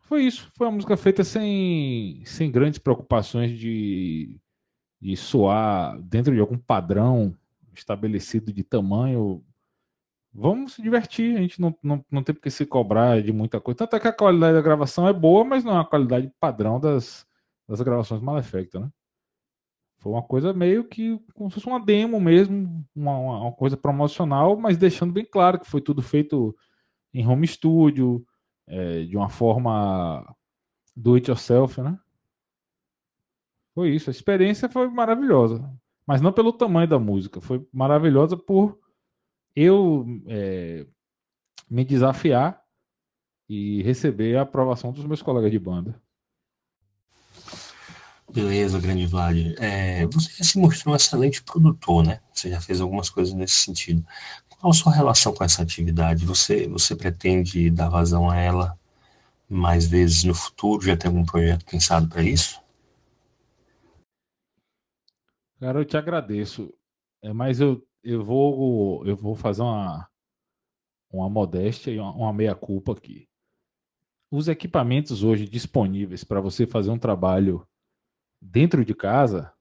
Foi 0.07 0.23
isso. 0.23 0.51
Foi 0.55 0.67
uma 0.69 0.75
música 0.75 0.97
feita 0.97 1.25
sem, 1.25 2.23
sem 2.25 2.51
grandes 2.51 2.79
preocupações 2.79 3.59
de, 3.59 4.41
de 5.01 5.17
soar 5.17 6.01
dentro 6.01 6.33
de 6.33 6.41
algum 6.41 6.57
padrão 6.57 7.37
estabelecido 7.75 8.53
de 8.53 8.63
tamanho. 8.63 9.45
Vamos 10.33 10.75
se 10.75 10.83
divertir, 10.83 11.37
a 11.37 11.41
gente 11.41 11.61
não, 11.61 11.77
não, 11.83 12.05
não 12.11 12.23
tem 12.23 12.35
porque 12.35 12.51
se 12.51 12.65
cobrar 12.65 13.21
de 13.21 13.33
muita 13.33 13.61
coisa. 13.61 13.79
Tanto 13.79 13.97
é 13.97 14.01
que 14.01 14.07
a 14.07 14.13
qualidade 14.13 14.55
da 14.55 14.63
gravação 14.63 15.09
é 15.09 15.13
boa, 15.13 15.45
mas 15.45 15.65
não 15.65 15.77
é 15.77 15.81
a 15.81 15.85
qualidade 15.85 16.31
padrão 16.39 16.79
das, 16.79 17.27
das 17.69 17.81
gravações 17.81 18.21
Malefactor, 18.21 18.83
né? 18.83 18.91
Foi 19.99 20.13
uma 20.13 20.23
coisa 20.23 20.53
meio 20.53 20.85
que 20.85 21.19
como 21.35 21.51
se 21.51 21.55
fosse 21.55 21.67
uma 21.67 21.85
demo 21.85 22.21
mesmo, 22.21 22.87
uma, 22.95 23.19
uma 23.19 23.53
coisa 23.53 23.77
promocional, 23.77 24.57
mas 24.57 24.77
deixando 24.77 25.13
bem 25.13 25.25
claro 25.25 25.59
que 25.59 25.67
foi 25.67 25.81
tudo 25.81 26.01
feito 26.01 26.55
em 27.13 27.27
home 27.27 27.47
studio, 27.47 28.25
é, 28.67 29.05
de 29.05 29.17
uma 29.17 29.29
forma 29.29 30.35
do 30.95 31.15
it 31.15 31.31
yourself, 31.31 31.81
né? 31.81 31.99
Foi 33.75 33.91
isso. 33.91 34.11
A 34.11 34.13
experiência 34.13 34.69
foi 34.69 34.89
maravilhosa, 34.89 35.71
mas 36.07 36.21
não 36.21 36.33
pelo 36.33 36.53
tamanho 36.53 36.89
da 36.89 36.99
música, 36.99 37.41
foi 37.41 37.67
maravilhosa 37.73 38.37
por 38.37 38.79
eu 39.55 40.05
é, 40.27 40.87
me 41.69 41.85
desafiar 41.85 42.63
e 43.49 43.83
receber 43.83 44.37
a 44.37 44.43
aprovação 44.43 44.93
dos 44.93 45.05
meus 45.05 45.23
colegas 45.23 45.51
de 45.51 45.59
banda. 45.59 46.01
Beleza, 48.33 48.81
grande 48.81 49.07
Vlad. 49.07 49.55
É, 49.59 50.05
você 50.07 50.31
já 50.33 50.45
se 50.45 50.59
mostrou 50.59 50.93
um 50.93 50.97
excelente 50.97 51.43
produtor, 51.43 52.05
né? 52.05 52.21
Você 52.35 52.51
já 52.51 52.61
fez 52.61 52.81
algumas 52.81 53.09
coisas 53.09 53.33
nesse 53.33 53.55
sentido. 53.55 54.05
Qual 54.59 54.71
a 54.71 54.75
sua 54.75 54.93
relação 54.93 55.35
com 55.35 55.45
essa 55.45 55.63
atividade? 55.63 56.25
Você, 56.25 56.67
você 56.67 56.97
pretende 56.97 57.71
dar 57.71 57.91
vazão 57.91 58.31
a 58.31 58.37
ela 58.37 58.79
mais 59.49 59.87
vezes 59.87 60.25
no 60.25 60.35
futuro? 60.35 60.83
Já 60.85 60.97
tem 60.97 61.11
algum 61.11 61.25
projeto 61.25 61.65
pensado 61.67 62.09
para 62.09 62.23
isso? 62.23 62.61
Cara, 65.61 65.81
eu 65.81 65.85
te 65.85 65.97
agradeço. 65.97 66.73
É, 67.23 67.33
mas 67.33 67.61
eu, 67.61 67.87
eu 68.03 68.25
vou 68.25 69.07
eu 69.07 69.17
vou 69.17 69.35
fazer 69.35 69.63
uma, 69.63 70.09
uma 71.13 71.29
modéstia 71.29 71.91
e 71.91 71.99
uma, 71.99 72.13
uma 72.13 72.33
meia-culpa 72.33 72.93
aqui. 72.93 73.29
Os 74.31 74.49
equipamentos 74.49 75.23
hoje 75.23 75.49
disponíveis 75.49 76.25
para 76.25 76.41
você 76.41 76.67
fazer 76.67 76.91
um 76.91 76.99
trabalho 76.99 77.67
dentro 78.41 78.85
de 78.85 78.95
casa, 78.95 79.53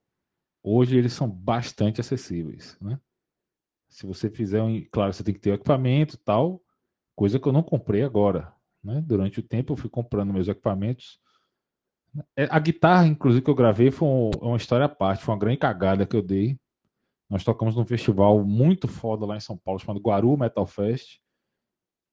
hoje 0.62 0.96
eles 0.96 1.12
são 1.12 1.30
bastante 1.30 2.00
acessíveis, 2.00 2.76
né? 2.80 2.98
Se 3.96 4.04
você 4.04 4.28
fizer 4.28 4.60
um, 4.60 4.84
claro, 4.90 5.10
você 5.14 5.24
tem 5.24 5.32
que 5.32 5.40
ter 5.40 5.52
o 5.52 5.54
equipamento, 5.54 6.18
tal, 6.18 6.60
coisa 7.14 7.40
que 7.40 7.48
eu 7.48 7.52
não 7.52 7.62
comprei 7.62 8.02
agora, 8.02 8.52
né? 8.84 9.00
Durante 9.00 9.40
o 9.40 9.42
tempo 9.42 9.72
eu 9.72 9.76
fui 9.78 9.88
comprando 9.88 10.34
meus 10.34 10.48
equipamentos. 10.48 11.18
É, 12.36 12.46
a 12.50 12.58
guitarra, 12.58 13.06
inclusive, 13.06 13.42
que 13.42 13.48
eu 13.48 13.54
gravei 13.54 13.90
foi 13.90 14.06
uma 14.42 14.58
história 14.58 14.84
à 14.84 14.88
parte, 14.88 15.24
foi 15.24 15.32
uma 15.32 15.40
grande 15.40 15.56
cagada 15.56 16.04
que 16.04 16.14
eu 16.14 16.20
dei. 16.20 16.60
Nós 17.30 17.42
tocamos 17.42 17.74
num 17.74 17.86
festival 17.86 18.44
muito 18.44 18.86
foda 18.86 19.24
lá 19.24 19.34
em 19.34 19.40
São 19.40 19.56
Paulo, 19.56 19.80
chamado 19.80 19.98
Guaru 19.98 20.36
Metal 20.36 20.66
Fest, 20.66 21.18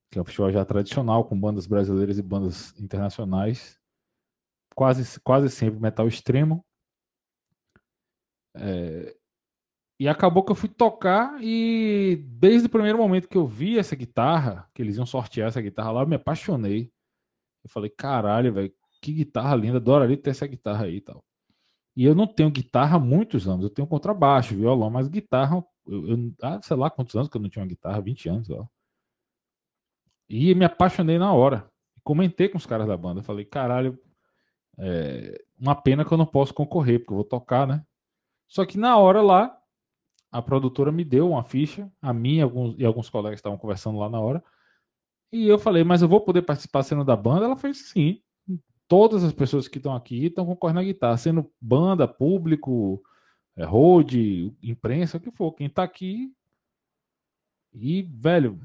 que 0.10 0.18
é 0.18 0.22
um 0.22 0.26
festival 0.26 0.54
já 0.54 0.64
tradicional, 0.64 1.26
com 1.26 1.38
bandas 1.38 1.68
brasileiras 1.68 2.18
e 2.18 2.24
bandas 2.24 2.74
internacionais 2.80 3.78
quase, 4.74 5.20
quase 5.20 5.50
sempre 5.50 5.82
metal 5.82 6.08
extremo. 6.08 6.66
É, 8.56 9.18
e 10.00 10.08
acabou 10.08 10.44
que 10.44 10.52
eu 10.52 10.56
fui 10.56 10.70
tocar 10.70 11.38
e 11.42 12.24
desde 12.28 12.68
o 12.68 12.70
primeiro 12.70 12.98
momento 12.98 13.30
que 13.30 13.38
eu 13.38 13.46
vi 13.46 13.78
essa 13.78 13.96
guitarra, 13.96 14.68
que 14.74 14.82
eles 14.82 14.98
iam 14.98 15.06
sortear 15.06 15.48
essa 15.48 15.62
guitarra 15.62 15.92
lá, 15.92 16.02
eu 16.02 16.08
me 16.08 16.16
apaixonei. 16.16 16.92
Eu 17.64 17.70
falei, 17.70 17.90
caralho, 17.90 18.54
velho, 18.54 18.74
que 19.02 19.14
guitarra 19.14 19.56
linda, 19.56 19.78
adoraria 19.78 20.18
ter 20.18 20.32
essa 20.32 20.48
guitarra 20.48 20.86
aí 20.86 20.98
e 20.98 21.02
tal. 21.02 21.24
E 21.96 22.06
eu 22.06 22.16
não 22.16 22.26
tenho 22.26 22.50
guitarra 22.50 22.98
há 22.98 23.00
muitos 23.00 23.48
anos, 23.48 23.64
eu 23.64 23.70
tenho 23.70 23.88
contrabaixo, 23.88 24.56
violão, 24.56 24.90
mas 24.90 25.08
guitarra, 25.08 25.64
eu, 25.88 26.08
eu 26.08 26.34
ah, 26.42 26.60
sei 26.62 26.76
lá 26.76 26.90
quantos 26.90 27.16
anos 27.16 27.30
que 27.30 27.38
eu 27.38 27.42
não 27.42 27.50
tinha 27.50 27.62
uma 27.64 27.70
guitarra, 27.70 28.02
20 28.02 28.30
anos, 28.30 28.50
ó. 28.50 28.68
E 30.28 30.56
me 30.56 30.66
apaixonei 30.66 31.20
na 31.20 31.32
hora. 31.34 31.70
Comentei 32.04 32.50
com 32.50 32.58
os 32.58 32.66
caras 32.66 32.88
da 32.88 32.98
banda, 32.98 33.22
falei, 33.22 33.46
caralho, 33.46 33.98
é 34.78 35.42
uma 35.60 35.76
pena 35.76 36.04
que 36.04 36.12
eu 36.12 36.18
não 36.18 36.26
posso 36.26 36.54
concorrer, 36.54 37.00
porque 37.00 37.14
eu 37.14 37.18
vou 37.18 37.26
tocar, 37.26 37.68
né? 37.68 37.86
Só 38.48 38.66
que 38.66 38.78
na 38.78 38.98
hora 38.98 39.22
lá, 39.22 39.58
a 40.34 40.42
produtora 40.42 40.92
me 40.92 41.06
deu 41.06 41.30
uma 41.30 41.44
ficha, 41.44 41.88
a 42.02 42.12
mim 42.12 42.38
e 42.38 42.42
alguns, 42.42 42.76
e 42.80 42.84
alguns 42.84 43.08
colegas 43.08 43.38
estavam 43.38 43.58
conversando 43.58 44.00
lá 44.00 44.10
na 44.10 44.20
hora. 44.20 44.44
E 45.32 45.48
eu 45.48 45.60
falei, 45.60 45.84
mas 45.84 46.02
eu 46.02 46.08
vou 46.08 46.22
poder 46.22 46.42
participar 46.42 46.82
sendo 46.82 47.06
da 47.06 47.16
banda? 47.16 47.46
Ela 47.46 47.56
fez 47.56 47.90
sim. 47.90 48.20
Todas 48.88 49.24
as 49.24 49.32
pessoas 49.32 49.68
que 49.68 49.78
estão 49.78 49.96
aqui 49.96 50.26
estão 50.26 50.44
concorrendo 50.44 50.80
na 50.80 50.86
guitarra, 50.86 51.18
sendo 51.18 51.52
banda, 51.62 52.08
público, 52.08 53.00
é, 53.56 53.64
road, 53.64 54.52
imprensa, 54.64 55.18
o 55.18 55.20
que 55.20 55.30
for. 55.30 55.54
Quem 55.54 55.68
está 55.68 55.84
aqui. 55.84 56.34
E, 57.72 58.02
velho, 58.02 58.60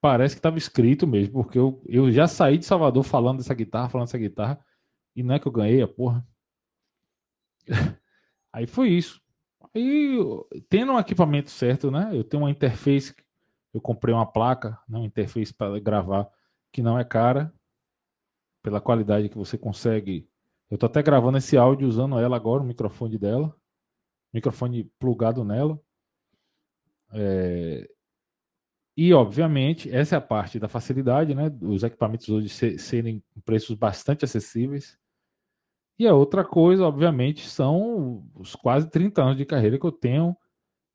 parece 0.00 0.34
que 0.34 0.38
estava 0.38 0.56
escrito 0.56 1.06
mesmo, 1.06 1.42
porque 1.42 1.58
eu, 1.58 1.82
eu 1.86 2.10
já 2.10 2.26
saí 2.26 2.56
de 2.56 2.64
Salvador 2.64 3.02
falando 3.02 3.38
dessa 3.38 3.54
guitarra, 3.54 3.90
falando 3.90 4.06
dessa 4.06 4.18
guitarra. 4.18 4.58
E 5.14 5.22
não 5.22 5.34
é 5.34 5.38
que 5.38 5.46
eu 5.46 5.52
ganhei 5.52 5.82
a 5.82 5.88
porra. 5.88 6.26
Aí 8.50 8.66
foi 8.66 8.88
isso. 8.88 9.20
Aí, 9.74 10.18
tendo 10.68 10.92
um 10.92 10.98
equipamento 10.98 11.50
certo, 11.50 11.90
né? 11.90 12.10
Eu 12.12 12.24
tenho 12.24 12.42
uma 12.42 12.50
interface, 12.50 13.14
eu 13.72 13.80
comprei 13.80 14.14
uma 14.14 14.26
placa, 14.26 14.78
né, 14.88 14.98
uma 14.98 15.06
interface 15.06 15.52
para 15.52 15.78
gravar, 15.78 16.28
que 16.72 16.82
não 16.82 16.98
é 16.98 17.04
cara, 17.04 17.52
pela 18.62 18.80
qualidade 18.80 19.28
que 19.28 19.38
você 19.38 19.56
consegue. 19.56 20.28
Eu 20.70 20.76
tô 20.76 20.86
até 20.86 21.02
gravando 21.02 21.38
esse 21.38 21.56
áudio 21.56 21.88
usando 21.88 22.18
ela 22.18 22.36
agora, 22.36 22.62
o 22.62 22.66
microfone 22.66 23.18
dela, 23.18 23.54
microfone 24.32 24.84
plugado 24.98 25.44
nela. 25.44 25.80
É... 27.12 27.88
E, 28.96 29.14
obviamente, 29.14 29.94
essa 29.94 30.16
é 30.16 30.18
a 30.18 30.20
parte 30.20 30.58
da 30.58 30.68
facilidade, 30.68 31.34
né? 31.34 31.44
Os 31.62 31.84
equipamentos 31.84 32.28
hoje 32.28 32.48
serem 32.48 33.22
preços 33.44 33.76
bastante 33.76 34.24
acessíveis. 34.24 34.98
E 35.98 36.06
a 36.06 36.14
outra 36.14 36.44
coisa, 36.44 36.84
obviamente, 36.86 37.48
são 37.48 38.24
os 38.34 38.54
quase 38.54 38.88
30 38.88 39.22
anos 39.22 39.36
de 39.36 39.44
carreira 39.44 39.78
que 39.78 39.84
eu 39.84 39.90
tenho 39.90 40.36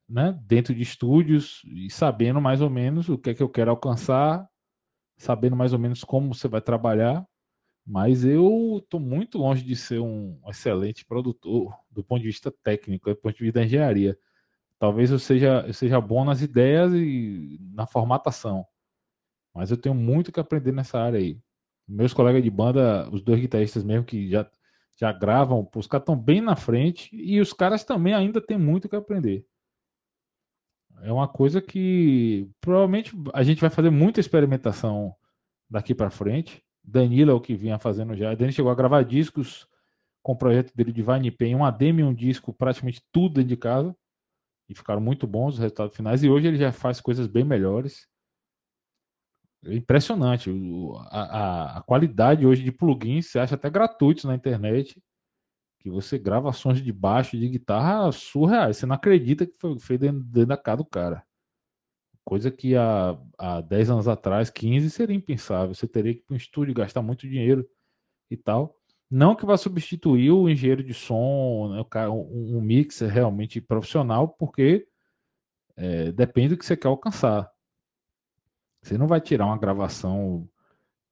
né, 0.08 0.38
dentro 0.46 0.74
de 0.74 0.82
estúdios 0.82 1.62
e 1.66 1.90
sabendo 1.90 2.40
mais 2.40 2.60
ou 2.60 2.70
menos 2.70 3.08
o 3.08 3.18
que 3.18 3.30
é 3.30 3.34
que 3.34 3.42
eu 3.42 3.48
quero 3.48 3.70
alcançar, 3.70 4.48
sabendo 5.18 5.56
mais 5.56 5.72
ou 5.74 5.78
menos 5.78 6.02
como 6.04 6.32
você 6.34 6.48
vai 6.48 6.60
trabalhar. 6.62 7.26
Mas 7.86 8.24
eu 8.24 8.80
estou 8.82 8.98
muito 8.98 9.36
longe 9.38 9.62
de 9.62 9.76
ser 9.76 10.00
um 10.00 10.40
excelente 10.48 11.04
produtor 11.04 11.76
do 11.90 12.02
ponto 12.02 12.22
de 12.22 12.28
vista 12.28 12.50
técnico, 12.62 13.10
do 13.10 13.16
ponto 13.16 13.36
de 13.36 13.44
vista 13.44 13.60
da 13.60 13.66
engenharia. 13.66 14.18
Talvez 14.78 15.10
eu 15.10 15.18
seja, 15.18 15.64
eu 15.66 15.74
seja 15.74 16.00
bom 16.00 16.24
nas 16.24 16.40
ideias 16.42 16.92
e 16.94 17.58
na 17.74 17.86
formatação, 17.86 18.66
mas 19.54 19.70
eu 19.70 19.76
tenho 19.76 19.94
muito 19.94 20.32
que 20.32 20.40
aprender 20.40 20.72
nessa 20.72 20.98
área 20.98 21.18
aí. 21.18 21.38
Meus 21.86 22.14
colegas 22.14 22.42
de 22.42 22.50
banda, 22.50 23.08
os 23.10 23.22
dois 23.22 23.40
guitarristas 23.40 23.84
mesmo 23.84 24.04
que 24.04 24.30
já 24.30 24.50
já 24.96 25.12
gravam, 25.12 25.68
os 25.74 25.86
caras 25.86 26.02
estão 26.02 26.16
bem 26.16 26.40
na 26.40 26.56
frente 26.56 27.14
e 27.14 27.40
os 27.40 27.52
caras 27.52 27.84
também 27.84 28.14
ainda 28.14 28.40
têm 28.40 28.58
muito 28.58 28.88
que 28.88 28.96
aprender. 28.96 29.44
É 31.02 31.12
uma 31.12 31.28
coisa 31.28 31.60
que 31.60 32.48
provavelmente 32.60 33.12
a 33.32 33.42
gente 33.42 33.60
vai 33.60 33.70
fazer 33.70 33.90
muita 33.90 34.20
experimentação 34.20 35.14
daqui 35.68 35.94
para 35.94 36.10
frente. 36.10 36.62
Danilo 36.82 37.30
é 37.30 37.34
o 37.34 37.40
que 37.40 37.56
vinha 37.56 37.78
fazendo 37.78 38.14
já. 38.14 38.34
Danilo 38.34 38.52
chegou 38.52 38.70
a 38.70 38.74
gravar 38.74 39.02
discos 39.02 39.66
com 40.22 40.32
o 40.32 40.36
projeto 40.36 40.74
dele 40.74 40.92
de 40.92 41.02
Vine 41.02 41.30
Pen, 41.30 41.56
um 41.56 41.64
ADM 41.64 42.00
e 42.00 42.04
um 42.04 42.14
disco, 42.14 42.52
praticamente 42.52 43.02
tudo 43.12 43.34
dentro 43.34 43.48
de 43.48 43.56
casa. 43.56 43.94
E 44.68 44.74
ficaram 44.74 45.00
muito 45.00 45.26
bons 45.26 45.54
os 45.54 45.58
resultados 45.58 45.94
finais. 45.94 46.22
E 46.22 46.30
hoje 46.30 46.48
ele 46.48 46.56
já 46.56 46.72
faz 46.72 47.00
coisas 47.00 47.26
bem 47.26 47.44
melhores. 47.44 48.08
É 49.66 49.74
impressionante. 49.74 50.50
A, 51.10 51.20
a, 51.20 51.78
a 51.78 51.82
qualidade 51.82 52.46
hoje 52.46 52.62
de 52.62 52.72
plugins, 52.72 53.26
você 53.26 53.38
acha 53.38 53.54
até 53.54 53.70
gratuitos 53.70 54.24
na 54.24 54.34
internet, 54.34 55.02
que 55.80 55.90
você 55.90 56.18
grava 56.18 56.52
sons 56.52 56.82
de 56.82 56.92
baixo 56.92 57.38
de 57.38 57.48
guitarra 57.48 58.10
surreais. 58.12 58.76
Você 58.78 58.86
não 58.86 58.94
acredita 58.94 59.46
que 59.46 59.54
foi 59.58 59.78
feito 59.78 60.02
dentro, 60.02 60.20
dentro 60.24 60.48
da 60.48 60.56
casa 60.56 60.78
do 60.78 60.84
cara. 60.84 61.24
Coisa 62.24 62.50
que 62.50 62.74
há, 62.74 63.18
há 63.38 63.60
10 63.60 63.90
anos 63.90 64.08
atrás, 64.08 64.48
15, 64.48 64.90
seria 64.90 65.14
impensável. 65.14 65.74
Você 65.74 65.86
teria 65.86 66.14
que 66.14 66.20
ir 66.20 66.24
para 66.24 66.34
um 66.34 66.38
estúdio 66.38 66.74
gastar 66.74 67.02
muito 67.02 67.28
dinheiro 67.28 67.68
e 68.30 68.36
tal. 68.36 68.76
Não 69.10 69.36
que 69.36 69.44
vá 69.44 69.56
substituir 69.56 70.30
o 70.30 70.48
engenheiro 70.48 70.82
de 70.82 70.94
som, 70.94 71.68
né, 71.70 72.08
um 72.08 72.60
mixer 72.62 73.10
realmente 73.10 73.60
profissional, 73.60 74.28
porque 74.28 74.88
é, 75.76 76.12
depende 76.12 76.50
do 76.50 76.58
que 76.58 76.64
você 76.64 76.76
quer 76.76 76.88
alcançar. 76.88 77.53
Você 78.84 78.98
não 78.98 79.06
vai 79.06 79.18
tirar 79.18 79.46
uma 79.46 79.56
gravação 79.56 80.46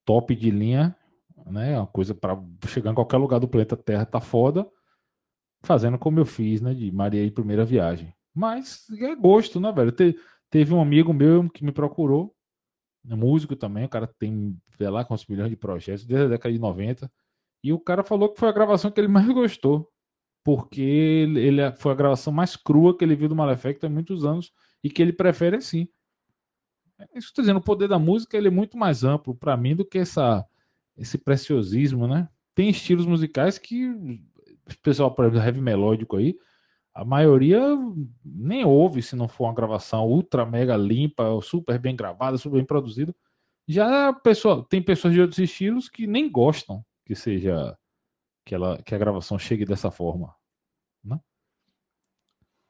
top 0.04 0.36
de 0.36 0.50
linha, 0.50 0.94
né? 1.46 1.78
Uma 1.78 1.86
coisa 1.86 2.14
para 2.14 2.38
chegar 2.66 2.90
em 2.90 2.94
qualquer 2.94 3.16
lugar 3.16 3.40
do 3.40 3.48
planeta 3.48 3.76
Terra 3.76 4.04
tá 4.04 4.20
foda, 4.20 4.68
fazendo 5.62 5.98
como 5.98 6.20
eu 6.20 6.26
fiz, 6.26 6.60
né? 6.60 6.74
De 6.74 6.92
Maria 6.92 7.24
e 7.24 7.30
primeira 7.30 7.64
viagem. 7.64 8.14
Mas 8.34 8.84
é 8.90 9.16
gosto, 9.16 9.58
né, 9.58 9.72
velho? 9.72 9.90
Te, 9.90 10.14
teve 10.50 10.74
um 10.74 10.82
amigo 10.82 11.14
meu 11.14 11.48
que 11.48 11.64
me 11.64 11.72
procurou, 11.72 12.34
é 13.08 13.14
músico 13.14 13.56
também, 13.56 13.84
o 13.86 13.88
cara 13.88 14.06
tem, 14.18 14.54
vê 14.78 14.90
lá, 14.90 15.02
quantos 15.02 15.26
milhões 15.26 15.48
de 15.48 15.56
projetos, 15.56 16.04
desde 16.04 16.26
a 16.26 16.28
década 16.28 16.52
de 16.52 16.60
90. 16.60 17.10
E 17.64 17.72
o 17.72 17.80
cara 17.80 18.04
falou 18.04 18.28
que 18.28 18.38
foi 18.38 18.50
a 18.50 18.52
gravação 18.52 18.90
que 18.90 19.00
ele 19.00 19.08
mais 19.08 19.26
gostou, 19.32 19.88
porque 20.44 20.82
ele, 20.82 21.40
ele 21.40 21.72
foi 21.76 21.92
a 21.92 21.94
gravação 21.94 22.34
mais 22.34 22.54
crua 22.54 22.96
que 22.96 23.02
ele 23.02 23.16
viu 23.16 23.30
do 23.30 23.36
Malefactor 23.36 23.88
há 23.88 23.92
muitos 23.92 24.26
anos 24.26 24.52
e 24.84 24.90
que 24.90 25.00
ele 25.00 25.12
prefere 25.14 25.56
assim. 25.56 25.88
Isso 27.14 27.28
estou 27.28 27.42
dizendo, 27.42 27.58
o 27.58 27.62
poder 27.62 27.88
da 27.88 27.98
música 27.98 28.36
ele 28.36 28.48
é 28.48 28.50
muito 28.50 28.76
mais 28.76 29.04
amplo 29.04 29.34
para 29.34 29.56
mim 29.56 29.74
do 29.74 29.84
que 29.84 29.98
essa, 29.98 30.44
esse 30.96 31.18
preciosismo, 31.18 32.06
né? 32.06 32.28
Tem 32.54 32.68
estilos 32.68 33.06
musicais 33.06 33.58
que 33.58 33.88
o 33.88 34.18
pessoal, 34.82 35.14
por 35.14 35.24
exemplo, 35.24 35.44
heavy 35.44 35.60
melódico 35.60 36.16
aí, 36.16 36.36
a 36.94 37.04
maioria 37.04 37.60
nem 38.24 38.64
ouve 38.64 39.02
se 39.02 39.16
não 39.16 39.26
for 39.26 39.44
uma 39.44 39.54
gravação 39.54 40.06
ultra 40.06 40.44
mega 40.44 40.76
limpa, 40.76 41.24
super 41.42 41.78
bem 41.78 41.96
gravada, 41.96 42.36
super 42.36 42.56
bem 42.56 42.66
produzida. 42.66 43.14
Já 43.66 44.12
pessoa, 44.12 44.66
tem 44.68 44.82
pessoas 44.82 45.14
de 45.14 45.20
outros 45.20 45.38
estilos 45.38 45.88
que 45.88 46.06
nem 46.06 46.30
gostam 46.30 46.84
que 47.06 47.14
seja 47.14 47.76
que 48.44 48.54
ela 48.54 48.82
que 48.82 48.94
a 48.94 48.98
gravação 48.98 49.38
chegue 49.38 49.64
dessa 49.64 49.90
forma, 49.90 50.34
né? 51.02 51.18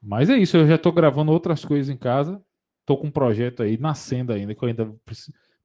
Mas 0.01 0.31
é 0.31 0.37
isso, 0.37 0.57
eu 0.57 0.67
já 0.67 0.77
estou 0.77 0.93
gravando 0.93 1.33
outras 1.33 1.65
coisas 1.65 1.89
em 1.89 1.97
casa 1.97 2.43
tô 2.85 2.97
com 2.97 3.07
um 3.07 3.11
projeto 3.11 3.63
aí 3.63 3.77
nascendo 3.79 4.33
ainda, 4.33 4.55
que 4.55 4.63
eu 4.63 4.69
ainda 4.69 4.95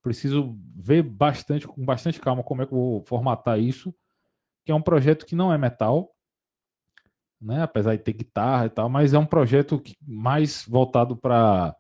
preciso 0.02 0.58
ver 0.76 1.04
bastante, 1.04 1.68
com 1.68 1.84
bastante 1.84 2.20
calma, 2.20 2.44
como 2.44 2.62
é 2.62 2.66
que 2.66 2.74
eu 2.74 2.78
vou 2.78 3.04
formatar 3.06 3.60
isso. 3.60 3.94
Que 4.66 4.72
é 4.72 4.76
um 4.76 4.82
projeto 4.82 5.26
que 5.26 5.36
não 5.36 5.52
é 5.52 5.58
metal, 5.58 6.14
né? 7.42 7.62
Apesar 7.62 7.96
de 7.96 8.04
ter 8.04 8.14
guitarra 8.14 8.66
e 8.66 8.70
tal, 8.70 8.90
mas 8.90 9.14
é 9.14 9.20
um 9.20 9.26
projeto 9.26 9.82
mais 10.02 10.66
voltado 10.68 11.16
para 11.16 11.76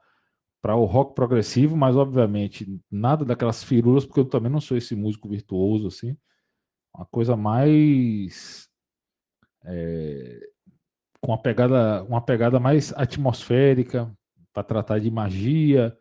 para 0.59 0.75
o 0.75 0.85
rock 0.85 1.13
progressivo, 1.13 1.77
mas 1.77 1.95
obviamente 1.95 2.67
nada 2.91 3.23
daquelas 3.23 3.63
firulas, 3.63 4.05
porque 4.05 4.19
eu 4.19 4.25
também 4.25 4.51
não 4.51 4.59
sou 4.59 4.75
esse 4.75 4.95
músico 4.95 5.29
virtuoso 5.29 5.87
assim. 5.87 6.17
Uma 6.93 7.05
coisa 7.05 7.37
mais 7.37 8.67
é, 9.63 10.39
com 11.21 11.31
uma 11.31 11.41
pegada, 11.41 12.03
uma 12.03 12.21
pegada 12.21 12.59
mais 12.59 12.91
atmosférica, 12.93 14.11
para 14.57 14.63
tratar 14.63 14.99
de 14.99 15.11
magia, 15.11 15.95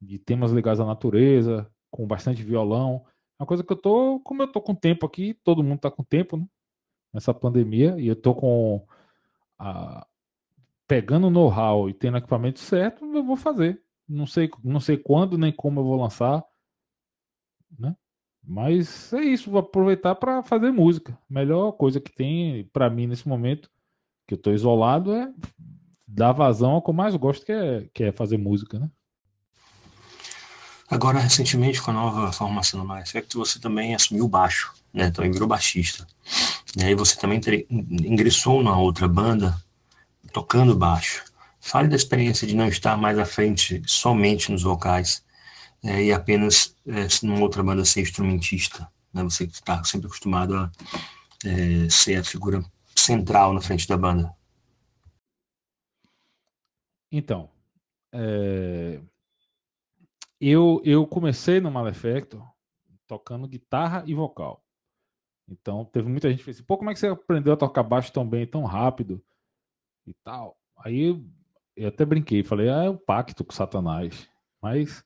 de 0.00 0.16
temas 0.16 0.52
ligados 0.52 0.78
à 0.78 0.84
natureza, 0.84 1.68
com 1.90 2.06
bastante 2.06 2.40
violão. 2.40 3.04
É 3.36 3.42
uma 3.42 3.46
coisa 3.48 3.64
que 3.64 3.72
eu 3.72 3.76
tô, 3.76 4.20
como 4.20 4.44
eu 4.44 4.46
tô 4.46 4.60
com 4.60 4.76
tempo 4.76 5.04
aqui, 5.04 5.34
todo 5.42 5.60
mundo 5.60 5.80
tá 5.80 5.90
com 5.90 6.04
tempo, 6.04 6.36
né? 6.36 6.46
Nessa 7.12 7.34
pandemia, 7.34 7.96
e 7.98 8.06
eu 8.06 8.14
tô 8.14 8.32
com 8.32 8.86
a, 9.58 10.06
pegando 10.86 11.26
o 11.26 11.30
know-how 11.30 11.90
e 11.90 11.94
tendo 11.94 12.16
equipamento 12.16 12.60
certo, 12.60 13.04
eu 13.04 13.24
vou 13.24 13.34
fazer. 13.34 13.82
Não 14.08 14.24
sei, 14.24 14.48
não 14.62 14.78
sei 14.78 14.96
quando 14.96 15.36
nem 15.36 15.50
como 15.50 15.80
eu 15.80 15.84
vou 15.84 16.00
lançar, 16.00 16.44
né? 17.76 17.96
Mas 18.40 19.12
é 19.14 19.20
isso, 19.20 19.50
vou 19.50 19.58
aproveitar 19.58 20.14
para 20.14 20.44
fazer 20.44 20.70
música. 20.70 21.18
Melhor 21.28 21.72
coisa 21.72 22.00
que 22.00 22.14
tem 22.14 22.66
para 22.72 22.88
mim 22.88 23.08
nesse 23.08 23.28
momento, 23.28 23.68
que 24.28 24.34
eu 24.34 24.38
tô 24.38 24.52
isolado, 24.52 25.12
é 25.12 25.34
dar 26.06 26.32
vazão 26.32 26.72
ao 26.72 26.82
que 26.82 26.90
eu 26.90 26.94
mais 26.94 27.14
gosto, 27.16 27.44
que 27.44 27.52
é, 27.52 27.88
que 27.92 28.04
é 28.04 28.12
fazer 28.12 28.36
música, 28.36 28.78
né? 28.78 28.90
Agora, 30.88 31.18
recentemente, 31.18 31.82
com 31.82 31.90
a 31.90 31.94
nova 31.94 32.32
formação 32.32 32.86
do 32.86 32.96
Effect, 32.98 33.36
você 33.36 33.58
também 33.58 33.94
assumiu 33.94 34.28
baixo, 34.28 34.72
né? 34.94 35.10
Também 35.10 35.32
virou 35.32 35.48
baixista. 35.48 36.06
E 36.76 36.84
aí 36.84 36.94
você 36.94 37.16
também 37.16 37.40
ingressou 37.70 38.62
na 38.62 38.76
outra 38.76 39.08
banda, 39.08 39.60
tocando 40.32 40.76
baixo. 40.76 41.24
Fale 41.60 41.88
da 41.88 41.96
experiência 41.96 42.46
de 42.46 42.54
não 42.54 42.68
estar 42.68 42.96
mais 42.96 43.18
à 43.18 43.24
frente 43.24 43.82
somente 43.86 44.52
nos 44.52 44.62
vocais 44.62 45.24
é, 45.82 46.04
e 46.04 46.12
apenas 46.12 46.76
é, 46.86 47.08
numa 47.22 47.40
outra 47.40 47.62
banda 47.62 47.84
ser 47.84 48.02
instrumentista. 48.02 48.86
Né? 49.12 49.24
Você 49.24 49.44
está 49.44 49.82
sempre 49.82 50.06
acostumado 50.06 50.54
a 50.54 50.70
é, 51.44 51.88
ser 51.90 52.16
a 52.16 52.24
figura 52.24 52.64
central 52.94 53.52
na 53.52 53.60
frente 53.60 53.88
da 53.88 53.96
banda. 53.96 54.32
Então, 57.16 57.48
é... 58.12 59.00
eu, 60.38 60.82
eu 60.84 61.06
comecei 61.06 61.62
no 61.62 61.70
Malefactor 61.70 62.46
tocando 63.06 63.48
guitarra 63.48 64.04
e 64.06 64.12
vocal. 64.12 64.62
Então, 65.48 65.82
teve 65.86 66.08
muita 66.10 66.28
gente 66.28 66.40
que 66.40 66.44
fez 66.44 66.58
assim, 66.58 66.66
pô, 66.66 66.76
como 66.76 66.90
é 66.90 66.92
que 66.92 67.00
você 67.00 67.06
aprendeu 67.06 67.54
a 67.54 67.56
tocar 67.56 67.82
baixo 67.82 68.12
tão 68.12 68.28
bem, 68.28 68.46
tão 68.46 68.64
rápido 68.64 69.24
e 70.06 70.12
tal? 70.12 70.58
Aí 70.76 71.18
eu 71.74 71.88
até 71.88 72.04
brinquei, 72.04 72.42
falei, 72.42 72.68
ah, 72.68 72.84
é 72.84 72.90
o 72.90 72.98
pacto 72.98 73.42
com 73.42 73.52
Satanás. 73.52 74.28
Mas 74.60 75.02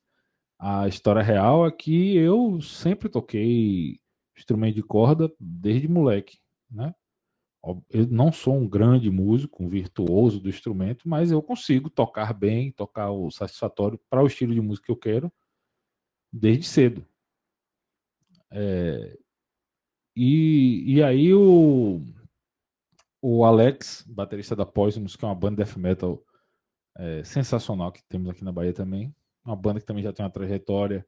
a 0.58 0.88
história 0.88 1.22
real 1.22 1.64
é 1.64 1.70
que 1.70 2.16
eu 2.16 2.60
sempre 2.60 3.08
toquei 3.08 4.00
instrumento 4.36 4.74
de 4.74 4.82
corda 4.82 5.32
desde 5.38 5.86
moleque, 5.86 6.40
né? 6.68 6.92
Eu 7.62 8.06
não 8.08 8.32
sou 8.32 8.56
um 8.56 8.66
grande 8.66 9.10
músico, 9.10 9.62
um 9.62 9.68
virtuoso 9.68 10.40
do 10.40 10.48
instrumento, 10.48 11.08
mas 11.08 11.30
eu 11.30 11.42
consigo 11.42 11.90
tocar 11.90 12.32
bem, 12.32 12.72
tocar 12.72 13.10
o 13.10 13.30
satisfatório 13.30 14.00
para 14.08 14.22
o 14.22 14.26
estilo 14.26 14.54
de 14.54 14.60
música 14.60 14.86
que 14.86 14.92
eu 14.92 14.96
quero 14.96 15.32
desde 16.32 16.64
cedo. 16.64 17.06
É, 18.50 19.18
e, 20.16 20.84
e 20.94 21.02
aí 21.02 21.34
o, 21.34 22.00
o 23.20 23.44
Alex, 23.44 24.04
baterista 24.08 24.56
da 24.56 24.64
Poisonous, 24.64 25.16
que 25.16 25.24
é 25.24 25.28
uma 25.28 25.34
banda 25.34 25.62
death 25.62 25.76
metal 25.76 26.24
é, 26.96 27.22
sensacional 27.24 27.92
que 27.92 28.02
temos 28.04 28.30
aqui 28.30 28.42
na 28.42 28.52
Bahia 28.52 28.72
também, 28.72 29.14
uma 29.44 29.56
banda 29.56 29.80
que 29.80 29.86
também 29.86 30.02
já 30.02 30.12
tem 30.12 30.24
uma 30.24 30.30
trajetória, 30.30 31.06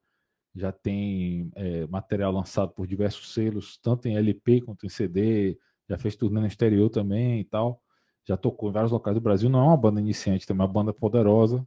já 0.55 0.71
tem 0.71 1.51
é, 1.55 1.87
material 1.87 2.31
lançado 2.31 2.73
por 2.73 2.87
diversos 2.87 3.33
selos, 3.33 3.79
tanto 3.79 4.07
em 4.07 4.17
LP 4.17 4.61
quanto 4.61 4.85
em 4.85 4.89
CD, 4.89 5.59
já 5.89 5.99
fez 5.99 6.17
turnê 6.17 6.41
no 6.41 6.47
exterior 6.47 6.89
também 6.91 7.41
e 7.41 7.45
tal. 7.45 7.83
Já 8.25 8.37
tocou 8.37 8.71
em 8.71 8.73
vários 8.73 8.93
locais 8.93 9.15
do 9.15 9.21
Brasil. 9.21 9.51
Não 9.51 9.61
é 9.61 9.65
uma 9.65 9.77
banda 9.77 10.01
iniciante, 10.01 10.47
também 10.47 10.63
é 10.63 10.67
uma 10.67 10.73
banda 10.73 10.93
poderosa. 10.93 11.67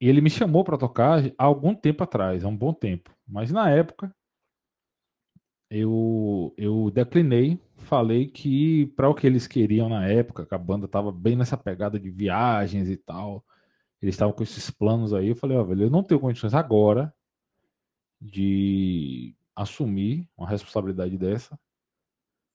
E 0.00 0.08
ele 0.08 0.20
me 0.20 0.30
chamou 0.30 0.64
para 0.64 0.78
tocar 0.78 1.22
há 1.36 1.44
algum 1.44 1.74
tempo 1.74 2.02
atrás, 2.02 2.44
há 2.44 2.48
um 2.48 2.56
bom 2.56 2.72
tempo. 2.72 3.14
Mas 3.28 3.52
na 3.52 3.70
época 3.70 4.14
eu, 5.70 6.52
eu 6.56 6.90
declinei, 6.90 7.60
falei 7.76 8.26
que 8.26 8.86
para 8.96 9.08
o 9.08 9.14
que 9.14 9.26
eles 9.26 9.46
queriam 9.46 9.88
na 9.88 10.06
época, 10.06 10.46
que 10.46 10.54
a 10.54 10.58
banda 10.58 10.86
estava 10.86 11.12
bem 11.12 11.36
nessa 11.36 11.56
pegada 11.56 11.98
de 12.00 12.10
viagens 12.10 12.88
e 12.88 12.96
tal, 12.96 13.44
eles 14.02 14.14
estavam 14.14 14.34
com 14.34 14.42
esses 14.42 14.70
planos 14.70 15.12
aí. 15.14 15.28
Eu 15.28 15.36
falei, 15.36 15.56
ó, 15.56 15.62
velho, 15.62 15.84
eu 15.84 15.90
não 15.90 16.02
tenho 16.02 16.20
condições 16.20 16.54
agora 16.54 17.14
de 18.20 19.34
assumir 19.54 20.28
uma 20.36 20.48
responsabilidade 20.48 21.16
dessa. 21.18 21.58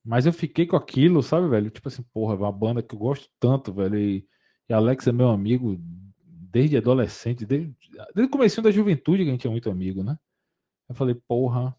Mas 0.06 0.26
eu 0.26 0.34
fiquei 0.34 0.68
com 0.68 0.76
aquilo, 0.76 1.24
sabe, 1.24 1.50
velho? 1.50 1.70
Tipo 1.72 1.88
assim, 1.88 2.04
porra, 2.14 2.36
é 2.36 2.38
uma 2.38 2.52
banda 2.52 2.84
que 2.84 2.94
eu 2.96 3.00
gosto 3.00 3.30
tanto, 3.40 3.74
velho. 3.74 3.98
E, 3.98 4.28
e 4.70 4.74
Alex 4.74 5.08
é 5.08 5.12
meu 5.12 5.30
amigo 5.30 5.78
desde 6.20 6.78
adolescente, 6.78 7.46
desde, 7.46 7.76
desde 8.14 8.24
o 8.24 8.30
começo 8.30 8.62
da 8.62 8.72
juventude 8.72 9.24
que 9.24 9.30
a 9.30 9.32
gente 9.34 9.48
é 9.48 9.50
muito 9.50 9.70
amigo, 9.70 10.04
né? 10.04 10.18
Eu 10.88 10.96
falei, 10.96 11.16
porra, 11.16 11.76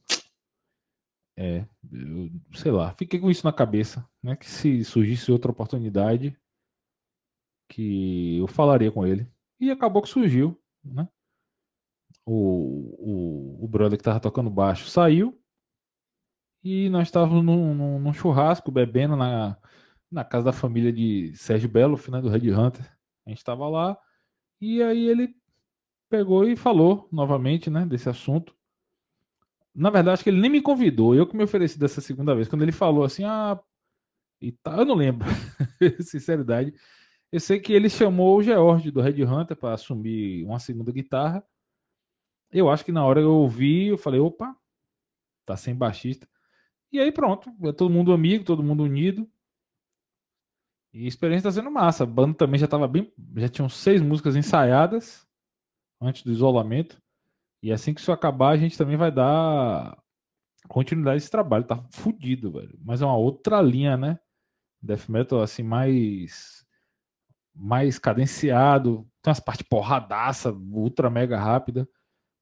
É, 1.39 1.67
eu, 1.93 2.31
sei 2.55 2.73
lá, 2.73 2.93
fiquei 2.95 3.21
com 3.21 3.31
isso 3.31 3.45
na 3.47 3.53
cabeça, 3.53 4.09
né? 4.23 4.37
Que 4.37 4.47
se 4.47 4.83
surgisse 4.85 5.31
outra 5.31 5.51
oportunidade, 5.51 6.35
que 7.69 8.39
eu 8.39 8.47
falaria 8.47 8.91
com 8.91 9.07
ele. 9.07 9.31
E 9.61 9.71
acabou 9.71 10.03
que 10.03 10.09
surgiu, 10.09 10.59
né? 10.85 11.09
O, 12.25 13.59
o, 13.61 13.65
o 13.65 13.69
brother 13.69 13.99
que 13.99 14.05
tava 14.05 14.19
tocando 14.19 14.51
baixo 14.51 14.89
saiu 14.89 15.39
e 16.68 16.90
nós 16.90 17.07
estávamos 17.07 17.44
num, 17.44 17.72
num, 17.72 18.00
num, 18.00 18.12
churrasco 18.12 18.72
bebendo 18.72 19.14
na, 19.14 19.57
na 20.11 20.24
casa 20.24 20.46
da 20.46 20.52
família 20.52 20.92
de 20.92 21.33
Sérgio 21.37 21.68
Belo, 21.68 21.96
né, 22.09 22.20
do 22.20 22.29
Red 22.29 22.50
Hunter. 22.50 22.85
A 23.24 23.29
gente 23.29 23.38
estava 23.38 23.68
lá 23.68 23.96
e 24.61 24.83
aí 24.83 25.07
ele 25.07 25.33
pegou 26.11 26.44
e 26.44 26.57
falou 26.57 27.09
novamente, 27.12 27.70
né, 27.70 27.87
desse 27.87 28.09
assunto. 28.09 28.52
Na 29.72 29.90
verdade, 29.90 30.14
acho 30.14 30.24
que 30.24 30.31
ele 30.31 30.40
nem 30.40 30.50
me 30.50 30.61
convidou, 30.61 31.14
eu 31.14 31.24
que 31.24 31.37
me 31.37 31.44
ofereci 31.44 31.79
dessa 31.79 32.00
segunda 32.00 32.35
vez. 32.35 32.48
Quando 32.48 32.62
ele 32.62 32.72
falou 32.72 33.05
assim, 33.05 33.22
ah, 33.22 33.61
e 34.40 34.50
tá, 34.50 34.76
eu 34.79 34.85
não 34.85 34.96
lembro, 34.96 35.24
sinceridade. 36.02 36.74
Eu 37.31 37.38
sei 37.38 37.61
que 37.61 37.72
ele 37.72 37.88
chamou 37.88 38.38
o 38.38 38.42
George 38.42 38.90
do 38.90 39.00
Red 39.00 39.22
Hunter 39.22 39.57
para 39.57 39.74
assumir 39.74 40.44
uma 40.44 40.59
segunda 40.59 40.90
guitarra. 40.90 41.46
Eu 42.50 42.68
acho 42.68 42.85
que 42.85 42.90
na 42.90 43.05
hora 43.05 43.20
eu 43.20 43.33
ouvi, 43.33 43.87
eu 43.87 43.98
falei, 43.98 44.18
opa, 44.18 44.57
tá 45.44 45.57
sem 45.57 45.72
baixista. 45.72 46.26
E 46.92 47.01
aí 47.01 47.12
pronto, 47.12 47.51
é 47.64 47.72
todo 47.72 47.92
mundo 47.92 48.12
amigo, 48.12 48.44
todo 48.44 48.62
mundo 48.62 48.85
unido. 48.85 49.29
E 50.92 51.05
a 51.05 51.09
experiência 51.09 51.49
está 51.49 51.61
sendo 51.61 51.70
massa. 51.70 52.05
A 52.05 52.07
banda 52.07 52.35
também 52.35 52.59
já 52.59 52.64
estava 52.64 52.88
bem, 52.88 53.12
já 53.37 53.49
tinham 53.49 53.68
seis 53.68 54.01
músicas 54.01 54.37
ensaiadas 54.37 55.27
antes 56.01 56.22
do 56.22 56.33
isolamento. 56.33 57.01
E 57.62 57.72
assim 57.72 57.92
que 57.92 58.01
isso 58.01 58.12
acabar, 58.12 58.51
a 58.51 58.57
gente 58.57 58.79
também 58.79 58.96
vai 58.96 59.11
dar 59.11 60.01
continuidade 60.68 61.18
esse 61.18 61.31
trabalho. 61.31 61.64
Tá 61.64 61.85
fudido, 61.90 62.53
velho. 62.53 62.79
Mas 62.83 63.03
é 63.03 63.05
uma 63.05 63.16
outra 63.16 63.61
linha, 63.61 63.96
né? 63.96 64.18
Death 64.81 65.09
metal 65.09 65.42
assim 65.42 65.62
mais 65.62 66.64
mais 67.59 67.99
cadenciado, 67.99 69.09
tem 69.22 69.31
umas 69.31 69.40
partes 69.40 69.66
porradaça, 69.66 70.53
ultra 70.53 71.09
mega 71.09 71.38
rápida, 71.38 71.88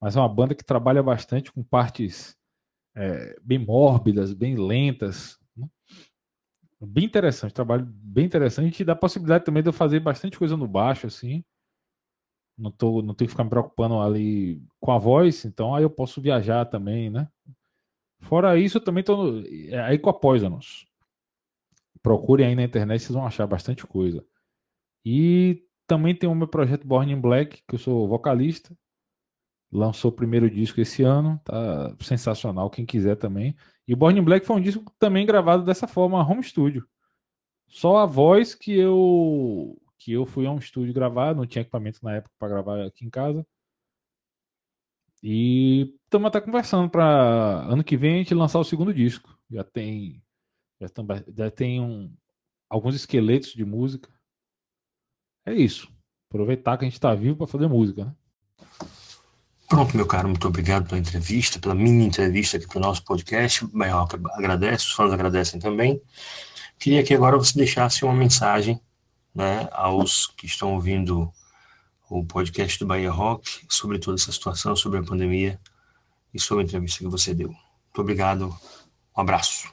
mas 0.01 0.17
é 0.17 0.21
uma 0.21 0.29
banda 0.29 0.55
que 0.57 0.65
trabalha 0.65 1.03
bastante 1.03 1.53
com 1.53 1.63
partes 1.63 2.37
é, 2.95 3.37
bem 3.43 3.59
mórbidas, 3.59 4.33
bem 4.33 4.57
lentas. 4.57 5.39
Né? 5.57 5.69
Bem 6.81 7.05
interessante, 7.05 7.55
trabalho 7.55 7.85
bem 7.87 8.27
interessante 8.27 8.81
e 8.81 8.85
dá 8.85 8.93
a 8.93 8.97
possibilidade 8.97 9.45
também 9.45 9.63
de 9.63 9.69
eu 9.69 9.73
fazer 9.73 10.01
bastante 10.01 10.39
coisa 10.39 10.57
no 10.57 10.69
baixo, 10.69 11.07
assim. 11.07 11.45
Não, 12.57 12.71
tô, 12.71 13.03
não 13.03 13.15
tenho 13.15 13.27
que 13.27 13.33
ficar 13.33 13.45
me 13.45 13.51
preocupando 13.51 14.01
ali 14.01 14.63
com 14.79 14.93
a 14.93 14.99
voz, 14.99 15.45
então 15.45 15.75
aí 15.75 15.83
eu 15.83 15.91
posso 15.91 16.21
viajar 16.21 16.65
também, 16.67 17.11
né? 17.11 17.29
Fora 18.21 18.57
isso, 18.59 18.79
eu 18.79 18.85
também 18.85 19.05
no, 19.07 19.45
é, 19.69 19.81
aí 19.81 19.99
com 19.99 20.09
a 20.09 20.15
Poisonous. 20.15 20.87
Procurem 22.03 22.47
aí 22.47 22.55
na 22.55 22.63
internet, 22.63 23.03
vocês 23.03 23.15
vão 23.15 23.27
achar 23.27 23.47
bastante 23.47 23.87
coisa. 23.87 24.25
E 25.05 25.67
também 25.87 26.15
tem 26.15 26.29
o 26.29 26.35
meu 26.35 26.49
projeto 26.49 26.87
Born 26.87 27.13
in 27.13 27.21
Black, 27.21 27.63
que 27.67 27.75
eu 27.75 27.79
sou 27.79 28.09
vocalista. 28.09 28.77
Lançou 29.75 30.11
o 30.11 30.15
primeiro 30.15 30.49
disco 30.49 30.81
esse 30.81 31.03
ano, 31.03 31.41
tá 31.45 31.95
sensacional, 32.01 32.71
quem 32.71 32.87
quiser 32.87 33.17
também. 33.17 33.57
E 33.89 33.93
o 33.95 33.97
Born 33.97 34.19
in 34.21 34.23
Black 34.23 34.47
foi 34.47 34.57
um 34.57 34.61
disco 34.61 34.85
também 34.99 35.27
gravado 35.27 35.65
dessa 35.65 35.89
forma, 35.89 36.23
home 36.25 36.43
studio. 36.45 36.87
Só 37.69 37.99
a 37.99 38.07
voz 38.07 38.55
que 38.55 38.73
eu 38.73 39.77
que 39.99 40.13
eu 40.13 40.27
fui 40.27 40.47
a 40.47 40.51
um 40.51 40.59
estúdio 40.59 40.95
gravar, 40.95 41.35
não 41.35 41.47
tinha 41.47 41.63
equipamento 41.63 41.99
na 42.03 42.17
época 42.17 42.35
para 42.39 42.49
gravar 42.49 42.85
aqui 42.85 43.05
em 43.07 43.11
casa. 43.11 43.47
E 45.23 45.95
estamos 46.05 46.29
até 46.29 46.41
conversando 46.41 46.91
para 46.91 47.65
ano 47.67 47.83
que 47.83 47.97
vem 47.97 48.17
a 48.17 48.19
gente 48.19 48.35
lançar 48.35 48.59
o 48.59 48.65
segundo 48.65 48.93
disco. 48.93 49.37
Já 49.51 49.65
tem 49.65 50.23
já, 50.81 50.89
também, 50.89 51.25
já 51.35 51.51
tem 51.51 51.81
um, 51.81 52.15
alguns 52.69 52.95
esqueletos 52.95 53.53
de 53.53 53.65
música 53.65 54.15
é 55.47 55.53
isso. 55.53 55.93
Aproveitar 56.29 56.79
que 56.79 56.85
a 56.85 56.89
gente 56.89 56.95
está 56.95 57.15
vivo 57.15 57.37
para 57.37 57.47
fazer 57.47 57.69
música, 57.69 58.07
né? 58.07 58.17
Pronto, 59.75 59.97
meu 59.97 60.07
caro, 60.07 60.29
muito 60.29 60.47
obrigado 60.47 60.87
pela 60.87 61.01
entrevista, 61.01 61.59
pela 61.59 61.75
mini 61.75 62.05
entrevista 62.07 62.57
aqui 62.57 62.69
para 62.69 62.79
o 62.79 62.81
nosso 62.81 63.05
podcast. 63.05 63.65
O 63.65 63.69
Bairroca 63.77 64.21
agradece, 64.35 64.85
os 64.85 64.93
fãs 64.93 65.13
agradecem 65.13 65.59
também. 65.59 66.01
Queria 66.79 67.03
que 67.03 67.13
agora 67.13 67.37
você 67.37 67.59
deixasse 67.59 68.05
uma 68.05 68.15
mensagem 68.15 68.81
né, 69.35 69.69
aos 69.73 70.29
que 70.29 70.47
estão 70.47 70.75
ouvindo 70.75 71.29
o 72.09 72.25
podcast 72.25 72.79
do 72.79 72.87
Bahia 72.87 73.11
Rock 73.11 73.67
sobre 73.69 73.99
toda 73.99 74.15
essa 74.15 74.31
situação, 74.31 74.77
sobre 74.77 75.01
a 75.01 75.03
pandemia 75.03 75.61
e 76.33 76.39
sobre 76.39 76.63
a 76.63 76.67
entrevista 76.69 77.01
que 77.01 77.11
você 77.11 77.35
deu. 77.35 77.49
Muito 77.49 77.99
obrigado, 77.99 78.57
um 79.17 79.21
abraço. 79.21 79.69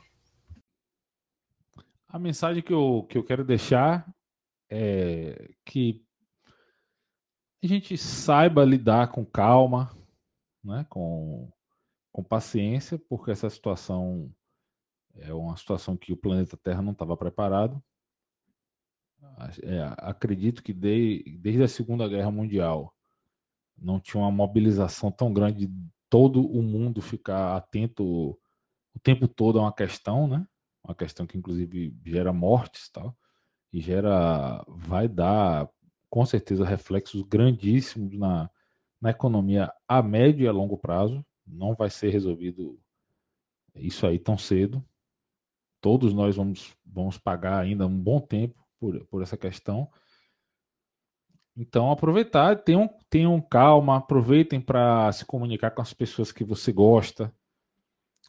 A 2.10 2.18
mensagem 2.18 2.64
que 2.64 2.74
eu, 2.74 3.06
que 3.08 3.20
eu 3.20 3.24
quero 3.24 3.46
deixar 3.46 4.04
é, 4.68 5.52
que 5.64 6.04
a 7.64 7.68
gente 7.68 7.98
saiba 7.98 8.64
lidar 8.64 9.12
com 9.12 9.26
calma, 9.26 9.96
né, 10.64 10.86
com, 10.90 11.52
com 12.12 12.24
paciência, 12.24 12.98
porque 12.98 13.32
essa 13.32 13.50
situação 13.50 14.34
é 15.16 15.34
uma 15.34 15.56
situação 15.58 15.98
que 15.98 16.14
o 16.14 16.18
planeta 16.18 16.58
Terra 16.58 16.82
não 16.82 16.94
estava 16.94 17.16
preparado. 17.18 17.82
É, 19.64 19.94
acredito 19.98 20.64
que 20.64 20.74
de, 20.74 21.24
desde 21.40 21.64
a 21.64 21.68
Segunda 21.68 22.08
Guerra 22.08 22.32
Mundial 22.32 22.96
não 23.78 24.00
tinha 24.00 24.22
uma 24.22 24.32
mobilização 24.32 25.12
tão 25.12 25.32
grande 25.32 25.68
de 25.68 25.74
todo 26.10 26.46
o 26.46 26.62
mundo 26.62 27.02
ficar 27.02 27.56
atento 27.56 28.04
o 28.94 29.00
tempo 29.02 29.28
todo 29.28 29.60
a 29.60 29.64
uma 29.64 29.74
questão, 29.74 30.28
né? 30.28 30.46
Uma 30.84 30.96
questão 30.96 31.26
que 31.28 31.38
inclusive 31.38 31.96
gera 32.04 32.34
mortes, 32.34 32.90
tal 32.90 33.16
e 33.72 33.80
gera, 33.80 34.64
vai 34.68 35.08
dar 35.08 35.70
com 36.12 36.26
certeza 36.26 36.66
reflexos 36.66 37.22
grandíssimos 37.22 38.18
na, 38.20 38.50
na 39.00 39.12
economia 39.12 39.72
a 39.88 40.04
médio 40.04 40.44
e 40.44 40.48
a 40.48 40.52
longo 40.52 40.78
prazo. 40.78 41.26
Não 41.48 41.74
vai 41.74 41.90
ser 41.90 42.10
resolvido 42.10 42.78
isso 43.74 44.06
aí 44.06 44.20
tão 44.20 44.38
cedo. 44.38 44.84
Todos 45.80 46.14
nós 46.14 46.36
vamos, 46.36 46.76
vamos 46.86 47.18
pagar 47.18 47.60
ainda 47.60 47.88
um 47.88 47.98
bom 47.98 48.20
tempo 48.20 48.62
por, 48.78 49.04
por 49.06 49.24
essa 49.24 49.38
questão. 49.38 49.90
Então, 51.56 51.90
aproveitar, 51.90 52.58
tenham, 52.58 52.90
tenham 53.10 53.42
calma, 53.42 53.98
aproveitem 53.98 54.60
para 54.60 55.12
se 55.14 55.24
comunicar 55.24 55.72
com 55.72 55.82
as 55.82 55.94
pessoas 55.94 56.32
que 56.32 56.44
você 56.44 56.74
gosta. 56.74 57.34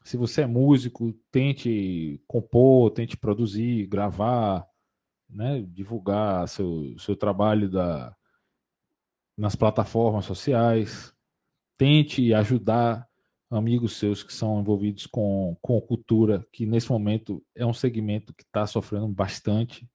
Se 0.05 0.17
você 0.17 0.43
é 0.43 0.47
músico, 0.47 1.13
tente 1.33 2.23
compor, 2.29 2.93
tente 2.93 3.17
produzir, 3.17 3.87
gravar, 3.87 4.67
né, 5.33 5.63
divulgar 5.63 6.49
seu, 6.49 6.97
seu 6.99 7.17
trabalho 7.17 7.71
da, 7.71 8.15
nas 9.37 9.57
plataformas 9.57 10.25
sociais, 10.25 11.13
tente 11.77 12.33
ajudar 12.35 13.09
amigos 13.51 13.99
seus 13.99 14.23
que 14.23 14.33
são 14.33 14.61
envolvidos 14.61 15.07
com, 15.07 15.57
com 15.61 15.81
cultura, 15.81 16.47
que 16.53 16.65
nesse 16.65 16.91
momento 16.91 17.45
é 17.55 17.67
um 17.67 17.75
segmento 17.75 18.33
que 18.35 18.43
está 18.43 18.67
sofrendo 18.67 19.09
bastante. 19.09 19.89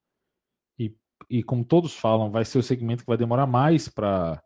E, 0.77 0.95
e 1.29 1.43
como 1.43 1.65
todos 1.65 1.95
falam, 1.95 2.29
vai 2.29 2.45
ser 2.45 2.59
o 2.59 2.63
segmento 2.63 3.03
que 3.03 3.09
vai 3.09 3.17
demorar 3.17 3.47
mais 3.47 3.87
para 3.87 4.41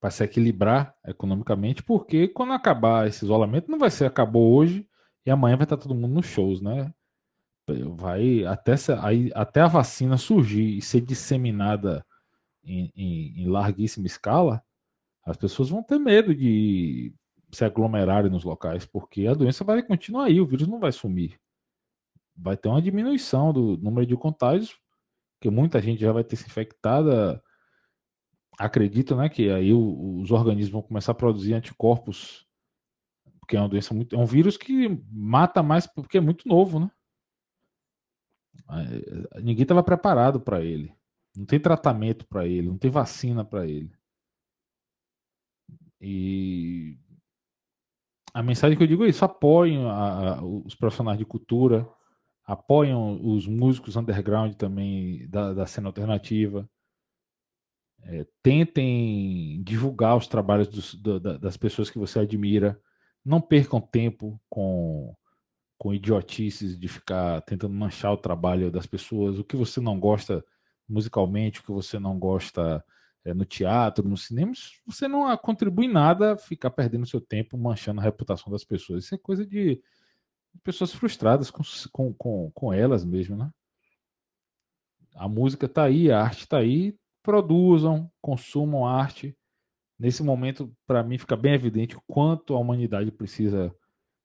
para 0.00 0.10
se 0.12 0.22
equilibrar 0.22 0.94
economicamente, 1.04 1.82
porque 1.82 2.28
quando 2.28 2.52
acabar 2.52 3.08
esse 3.08 3.24
isolamento, 3.24 3.68
não 3.68 3.80
vai 3.80 3.90
ser 3.90 4.04
acabou 4.04 4.54
hoje 4.54 4.88
e 5.26 5.30
amanhã 5.30 5.56
vai 5.56 5.64
estar 5.64 5.76
todo 5.76 5.92
mundo 5.92 6.14
nos 6.14 6.26
shows, 6.26 6.60
né? 6.60 6.94
Vai 7.96 8.44
até, 8.44 8.74
até 9.34 9.60
a 9.60 9.68
vacina 9.68 10.16
surgir 10.16 10.76
e 10.76 10.82
ser 10.82 11.00
disseminada 11.00 12.04
em, 12.64 12.92
em, 12.94 13.42
em, 13.42 13.48
larguíssima 13.48 14.06
escala, 14.06 14.62
as 15.24 15.36
pessoas 15.36 15.68
vão 15.68 15.82
ter 15.82 15.98
medo 15.98 16.34
de 16.34 17.14
se 17.50 17.64
aglomerarem 17.64 18.30
nos 18.30 18.44
locais, 18.44 18.84
porque 18.84 19.26
a 19.26 19.34
doença 19.34 19.64
vai 19.64 19.82
continuar 19.82 20.24
aí, 20.24 20.40
o 20.40 20.46
vírus 20.46 20.66
não 20.66 20.78
vai 20.78 20.92
sumir. 20.92 21.38
Vai 22.36 22.56
ter 22.56 22.68
uma 22.68 22.82
diminuição 22.82 23.52
do 23.52 23.76
número 23.78 24.06
de 24.06 24.16
contágios, 24.16 24.76
porque 25.38 25.50
muita 25.50 25.80
gente 25.80 26.00
já 26.00 26.12
vai 26.12 26.24
ter 26.24 26.36
se 26.36 26.46
infectada. 26.46 27.42
Acredito 28.58 29.16
né, 29.16 29.28
que 29.28 29.50
aí 29.50 29.72
os 29.72 30.30
organismos 30.30 30.72
vão 30.72 30.82
começar 30.82 31.12
a 31.12 31.14
produzir 31.16 31.54
anticorpos, 31.54 32.46
porque 33.40 33.56
é 33.56 33.60
uma 33.60 33.68
doença 33.68 33.94
muito. 33.94 34.14
É 34.14 34.18
um 34.18 34.26
vírus 34.26 34.56
que 34.56 34.88
mata 35.10 35.62
mais 35.62 35.86
porque 35.86 36.18
é 36.18 36.20
muito 36.20 36.46
novo, 36.46 36.78
né? 36.78 36.90
É, 38.70 39.40
ninguém 39.40 39.62
estava 39.62 39.82
preparado 39.82 40.40
para 40.40 40.62
ele. 40.62 40.92
Não 41.36 41.46
tem 41.46 41.60
tratamento 41.60 42.26
para 42.26 42.46
ele, 42.46 42.68
não 42.68 42.78
tem 42.78 42.90
vacina 42.90 43.44
para 43.44 43.66
ele. 43.66 43.92
E 46.00 46.98
a 48.32 48.42
mensagem 48.42 48.76
que 48.76 48.82
eu 48.82 48.88
digo 48.88 49.04
é 49.04 49.08
isso: 49.08 49.24
apoiem 49.24 49.84
a, 49.86 50.36
a, 50.38 50.44
os 50.44 50.74
profissionais 50.74 51.18
de 51.18 51.24
cultura, 51.24 51.88
apoiem 52.44 52.94
os 52.94 53.46
músicos 53.46 53.96
underground 53.96 54.54
também 54.54 55.28
da, 55.28 55.52
da 55.54 55.66
cena 55.66 55.88
alternativa. 55.88 56.68
É, 58.04 58.26
tentem 58.42 59.60
divulgar 59.64 60.16
os 60.16 60.28
trabalhos 60.28 60.68
dos, 60.68 60.94
do, 60.94 61.18
das 61.20 61.56
pessoas 61.56 61.90
que 61.90 61.98
você 61.98 62.20
admira. 62.20 62.80
não 63.24 63.40
percam 63.40 63.80
tempo 63.80 64.40
com, 64.48 65.14
com 65.78 65.94
idiotices 65.94 66.76
de 66.76 66.88
ficar 66.88 67.40
tentando 67.42 67.72
manchar 67.72 68.12
o 68.12 68.16
trabalho 68.16 68.70
das 68.70 68.86
pessoas, 68.86 69.38
o 69.38 69.44
que 69.44 69.56
você 69.56 69.80
não 69.80 69.98
gosta 69.98 70.44
musicalmente, 70.88 71.60
o 71.60 71.62
que 71.62 71.70
você 71.70 71.98
não 71.98 72.18
gosta 72.18 72.84
é, 73.24 73.32
no 73.32 73.44
teatro, 73.44 74.08
no 74.08 74.16
cinema, 74.16 74.52
você 74.86 75.06
não 75.06 75.36
contribui 75.36 75.86
nada 75.86 76.36
ficar 76.36 76.70
perdendo 76.70 77.06
seu 77.06 77.20
tempo 77.20 77.56
manchando 77.56 78.00
a 78.00 78.04
reputação 78.04 78.50
das 78.50 78.64
pessoas. 78.64 79.04
Isso 79.04 79.14
é 79.14 79.18
coisa 79.18 79.46
de 79.46 79.80
pessoas 80.64 80.92
frustradas 80.92 81.50
com, 81.50 81.62
com, 81.92 82.12
com, 82.14 82.50
com 82.52 82.72
elas 82.72 83.04
mesmo, 83.04 83.36
né? 83.36 83.50
A 85.14 85.28
música 85.28 85.66
está 85.66 85.84
aí, 85.84 86.10
a 86.10 86.20
arte 86.20 86.40
está 86.40 86.58
aí, 86.58 86.96
produzam, 87.22 88.10
consumam 88.20 88.86
arte. 88.86 89.36
Nesse 89.98 90.22
momento, 90.22 90.72
para 90.86 91.02
mim, 91.02 91.18
fica 91.18 91.36
bem 91.36 91.54
evidente 91.54 91.96
o 91.96 92.02
quanto 92.06 92.54
a 92.54 92.58
humanidade 92.58 93.10
precisa 93.10 93.74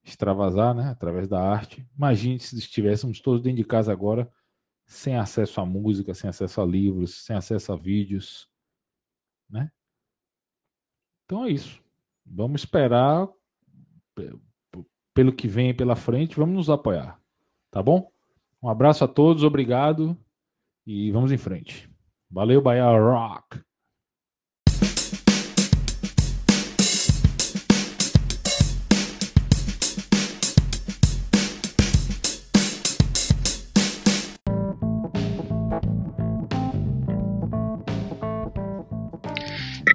extravasar, 0.04 0.76
né, 0.76 0.90
através 0.90 1.28
da 1.28 1.42
arte. 1.42 1.88
Imagine 1.98 2.40
se 2.40 2.58
estivéssemos 2.58 3.22
todos 3.22 3.42
dentro 3.42 3.58
de 3.58 3.64
casa 3.64 3.92
agora, 3.92 4.32
sem 4.86 5.16
acesso 5.16 5.62
à 5.62 5.66
música, 5.66 6.14
sem 6.14 6.30
acesso 6.30 6.62
a 6.62 6.66
livros, 6.66 7.24
sem 7.24 7.36
acesso 7.36 7.72
a 7.72 7.76
vídeos, 7.76 8.50
né? 9.50 9.72
Então 11.26 11.46
é 11.46 11.50
isso. 11.50 11.82
Vamos 12.26 12.62
esperar 12.62 13.28
pelo 15.14 15.34
que 15.34 15.48
vem 15.48 15.74
pela 15.74 15.96
frente, 15.96 16.36
vamos 16.36 16.56
nos 16.56 16.70
apoiar. 16.70 17.20
Tá 17.72 17.82
bom? 17.82 18.12
Um 18.62 18.70
abraço 18.70 19.04
a 19.04 19.08
todos, 19.08 19.44
obrigado 19.44 20.18
e 20.86 21.12
vamos 21.12 21.32
em 21.32 21.38
frente. 21.38 21.90
Valeu, 22.30 22.62
Bahia 22.62 22.86
Rock! 22.86 23.64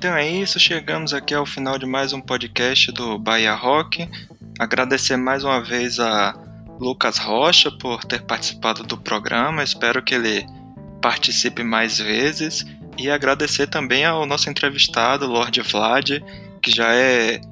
Então 0.08 0.16
é 0.16 0.26
isso, 0.26 0.58
chegamos 0.58 1.12
aqui 1.12 1.34
ao 1.34 1.44
final 1.44 1.78
de 1.78 1.84
mais 1.84 2.14
um 2.14 2.20
podcast 2.22 2.90
do 2.92 3.18
Bahia 3.18 3.52
Rock. 3.52 4.08
Agradecer 4.58 5.18
mais 5.18 5.44
uma 5.44 5.62
vez 5.62 6.00
a 6.00 6.34
Lucas 6.80 7.18
Rocha 7.18 7.70
por 7.70 8.02
ter 8.06 8.22
participado 8.22 8.82
do 8.84 8.96
programa. 8.96 9.62
Espero 9.62 10.02
que 10.02 10.14
ele 10.14 10.46
participe 11.02 11.62
mais 11.62 11.98
vezes. 11.98 12.64
E 12.96 13.10
agradecer 13.10 13.66
também 13.66 14.06
ao 14.06 14.24
nosso 14.24 14.48
entrevistado, 14.48 15.26
Lord 15.26 15.60
Vlad, 15.60 16.22
que 16.62 16.70
já 16.70 16.94
é 16.94 17.42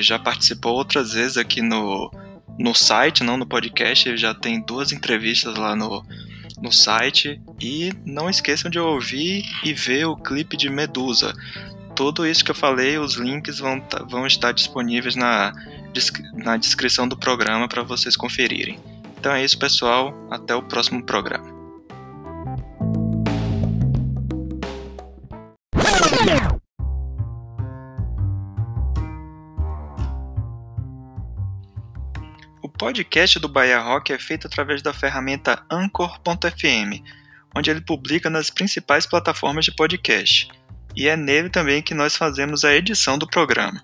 já 0.00 0.18
participou 0.18 0.74
outras 0.74 1.12
vezes 1.12 1.36
aqui 1.36 1.62
no, 1.62 2.10
no 2.58 2.74
site, 2.74 3.22
não 3.22 3.36
no 3.36 3.46
podcast. 3.46 4.08
Ele 4.08 4.18
já 4.18 4.34
tem 4.34 4.60
duas 4.60 4.90
entrevistas 4.90 5.54
lá 5.54 5.76
no, 5.76 6.04
no 6.60 6.72
site. 6.72 7.40
E 7.60 7.92
não 8.04 8.28
esqueçam 8.28 8.70
de 8.70 8.78
ouvir 8.78 9.44
e 9.64 9.72
ver 9.72 10.06
o 10.06 10.16
clipe 10.16 10.56
de 10.56 10.68
Medusa. 10.68 11.32
Tudo 11.98 12.24
isso 12.24 12.44
que 12.44 12.52
eu 12.52 12.54
falei, 12.54 12.96
os 12.96 13.16
links 13.16 13.58
vão, 13.58 13.84
vão 14.08 14.24
estar 14.24 14.52
disponíveis 14.52 15.16
na 15.16 15.52
na 16.32 16.56
descrição 16.56 17.08
do 17.08 17.16
programa 17.16 17.66
para 17.66 17.82
vocês 17.82 18.16
conferirem. 18.16 18.78
Então 19.18 19.32
é 19.32 19.44
isso, 19.44 19.58
pessoal. 19.58 20.14
Até 20.30 20.54
o 20.54 20.62
próximo 20.62 21.02
programa. 21.02 21.44
O 32.62 32.68
podcast 32.68 33.40
do 33.40 33.48
Bahia 33.48 33.80
Rock 33.80 34.12
é 34.12 34.18
feito 34.20 34.46
através 34.46 34.82
da 34.82 34.94
ferramenta 34.94 35.64
Anchor.fm, 35.68 37.02
onde 37.56 37.70
ele 37.72 37.80
publica 37.80 38.30
nas 38.30 38.50
principais 38.50 39.04
plataformas 39.04 39.64
de 39.64 39.72
podcast. 39.72 40.56
E 40.98 41.06
é 41.06 41.16
nele 41.16 41.48
também 41.48 41.80
que 41.80 41.94
nós 41.94 42.16
fazemos 42.16 42.64
a 42.64 42.74
edição 42.74 43.16
do 43.16 43.24
programa. 43.24 43.80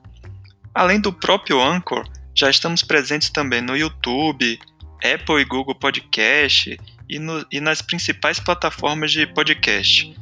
Além 0.74 1.00
do 1.00 1.12
próprio 1.12 1.62
Anchor, 1.62 2.04
já 2.34 2.50
estamos 2.50 2.82
presentes 2.82 3.30
também 3.30 3.60
no 3.62 3.76
YouTube, 3.76 4.58
Apple 4.96 5.40
e 5.40 5.44
Google 5.44 5.76
Podcast 5.76 6.76
e, 7.08 7.18
no, 7.20 7.46
e 7.52 7.60
nas 7.60 7.80
principais 7.80 8.40
plataformas 8.40 9.12
de 9.12 9.28
podcast. 9.28 10.12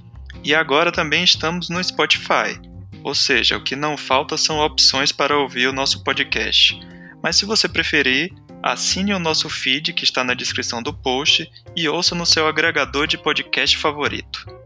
E 0.45 0.55
agora 0.55 0.93
também 0.93 1.25
estamos 1.25 1.71
no 1.71 1.83
Spotify. 1.83 2.61
Ou 3.03 3.15
seja, 3.15 3.57
o 3.57 3.65
que 3.65 3.75
não 3.75 3.97
falta 3.97 4.37
são 4.37 4.59
opções 4.59 5.11
para 5.11 5.39
ouvir 5.39 5.69
o 5.69 5.73
nosso 5.73 6.05
podcast. 6.05 6.79
Mas 7.23 7.37
se 7.37 7.47
você 7.47 7.71
preferir, 7.71 8.35
assine 8.63 9.15
o 9.15 9.19
nosso 9.19 9.49
feed 9.49 9.95
que 9.95 10.05
está 10.05 10.23
na 10.23 10.35
descrição 10.35 10.83
do 10.83 10.93
post 10.93 11.51
e 11.75 11.89
ouça 11.89 12.15
no 12.15 12.27
seu 12.27 12.47
agregador 12.47 13.07
de 13.07 13.17
podcast 13.17 13.79
favorito. 13.79 14.62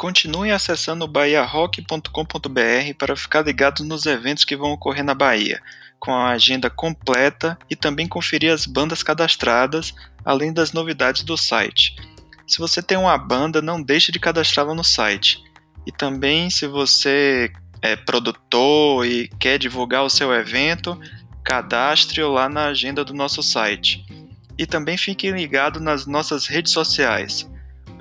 Continuem 0.00 0.50
acessando 0.50 1.06
bahiarock.com.br 1.06 2.94
para 2.96 3.14
ficar 3.14 3.42
ligado 3.44 3.84
nos 3.84 4.06
eventos 4.06 4.46
que 4.46 4.56
vão 4.56 4.72
ocorrer 4.72 5.04
na 5.04 5.12
Bahia, 5.14 5.60
com 5.98 6.10
a 6.10 6.30
agenda 6.30 6.70
completa 6.70 7.58
e 7.68 7.76
também 7.76 8.08
conferir 8.08 8.50
as 8.50 8.64
bandas 8.64 9.02
cadastradas, 9.02 9.94
além 10.24 10.54
das 10.54 10.72
novidades 10.72 11.22
do 11.22 11.36
site. 11.36 11.96
Se 12.46 12.58
você 12.58 12.82
tem 12.82 12.96
uma 12.96 13.18
banda, 13.18 13.60
não 13.60 13.82
deixe 13.82 14.10
de 14.10 14.18
cadastrá-la 14.18 14.74
no 14.74 14.82
site. 14.82 15.44
E 15.86 15.92
também, 15.92 16.48
se 16.48 16.66
você 16.66 17.52
é 17.82 17.94
produtor 17.94 19.04
e 19.04 19.28
quer 19.38 19.58
divulgar 19.58 20.02
o 20.02 20.08
seu 20.08 20.32
evento, 20.32 20.98
cadastre-o 21.44 22.32
lá 22.32 22.48
na 22.48 22.68
agenda 22.68 23.04
do 23.04 23.12
nosso 23.12 23.42
site. 23.42 24.02
E 24.56 24.64
também 24.64 24.96
fique 24.96 25.30
ligado 25.30 25.78
nas 25.78 26.06
nossas 26.06 26.46
redes 26.46 26.72
sociais. 26.72 27.46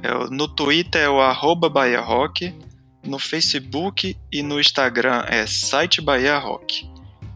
É, 0.01 0.13
no 0.29 0.47
Twitter 0.47 1.01
é 1.01 1.09
o 1.09 1.19
arroba 1.19 1.67
Bahia 1.69 1.99
Rock, 2.01 2.55
no 3.03 3.19
Facebook 3.19 4.15
e 4.31 4.43
no 4.43 4.59
Instagram 4.59 5.23
é 5.27 5.47
site 5.47 6.01
Bahia 6.01 6.37
Rock. 6.37 6.87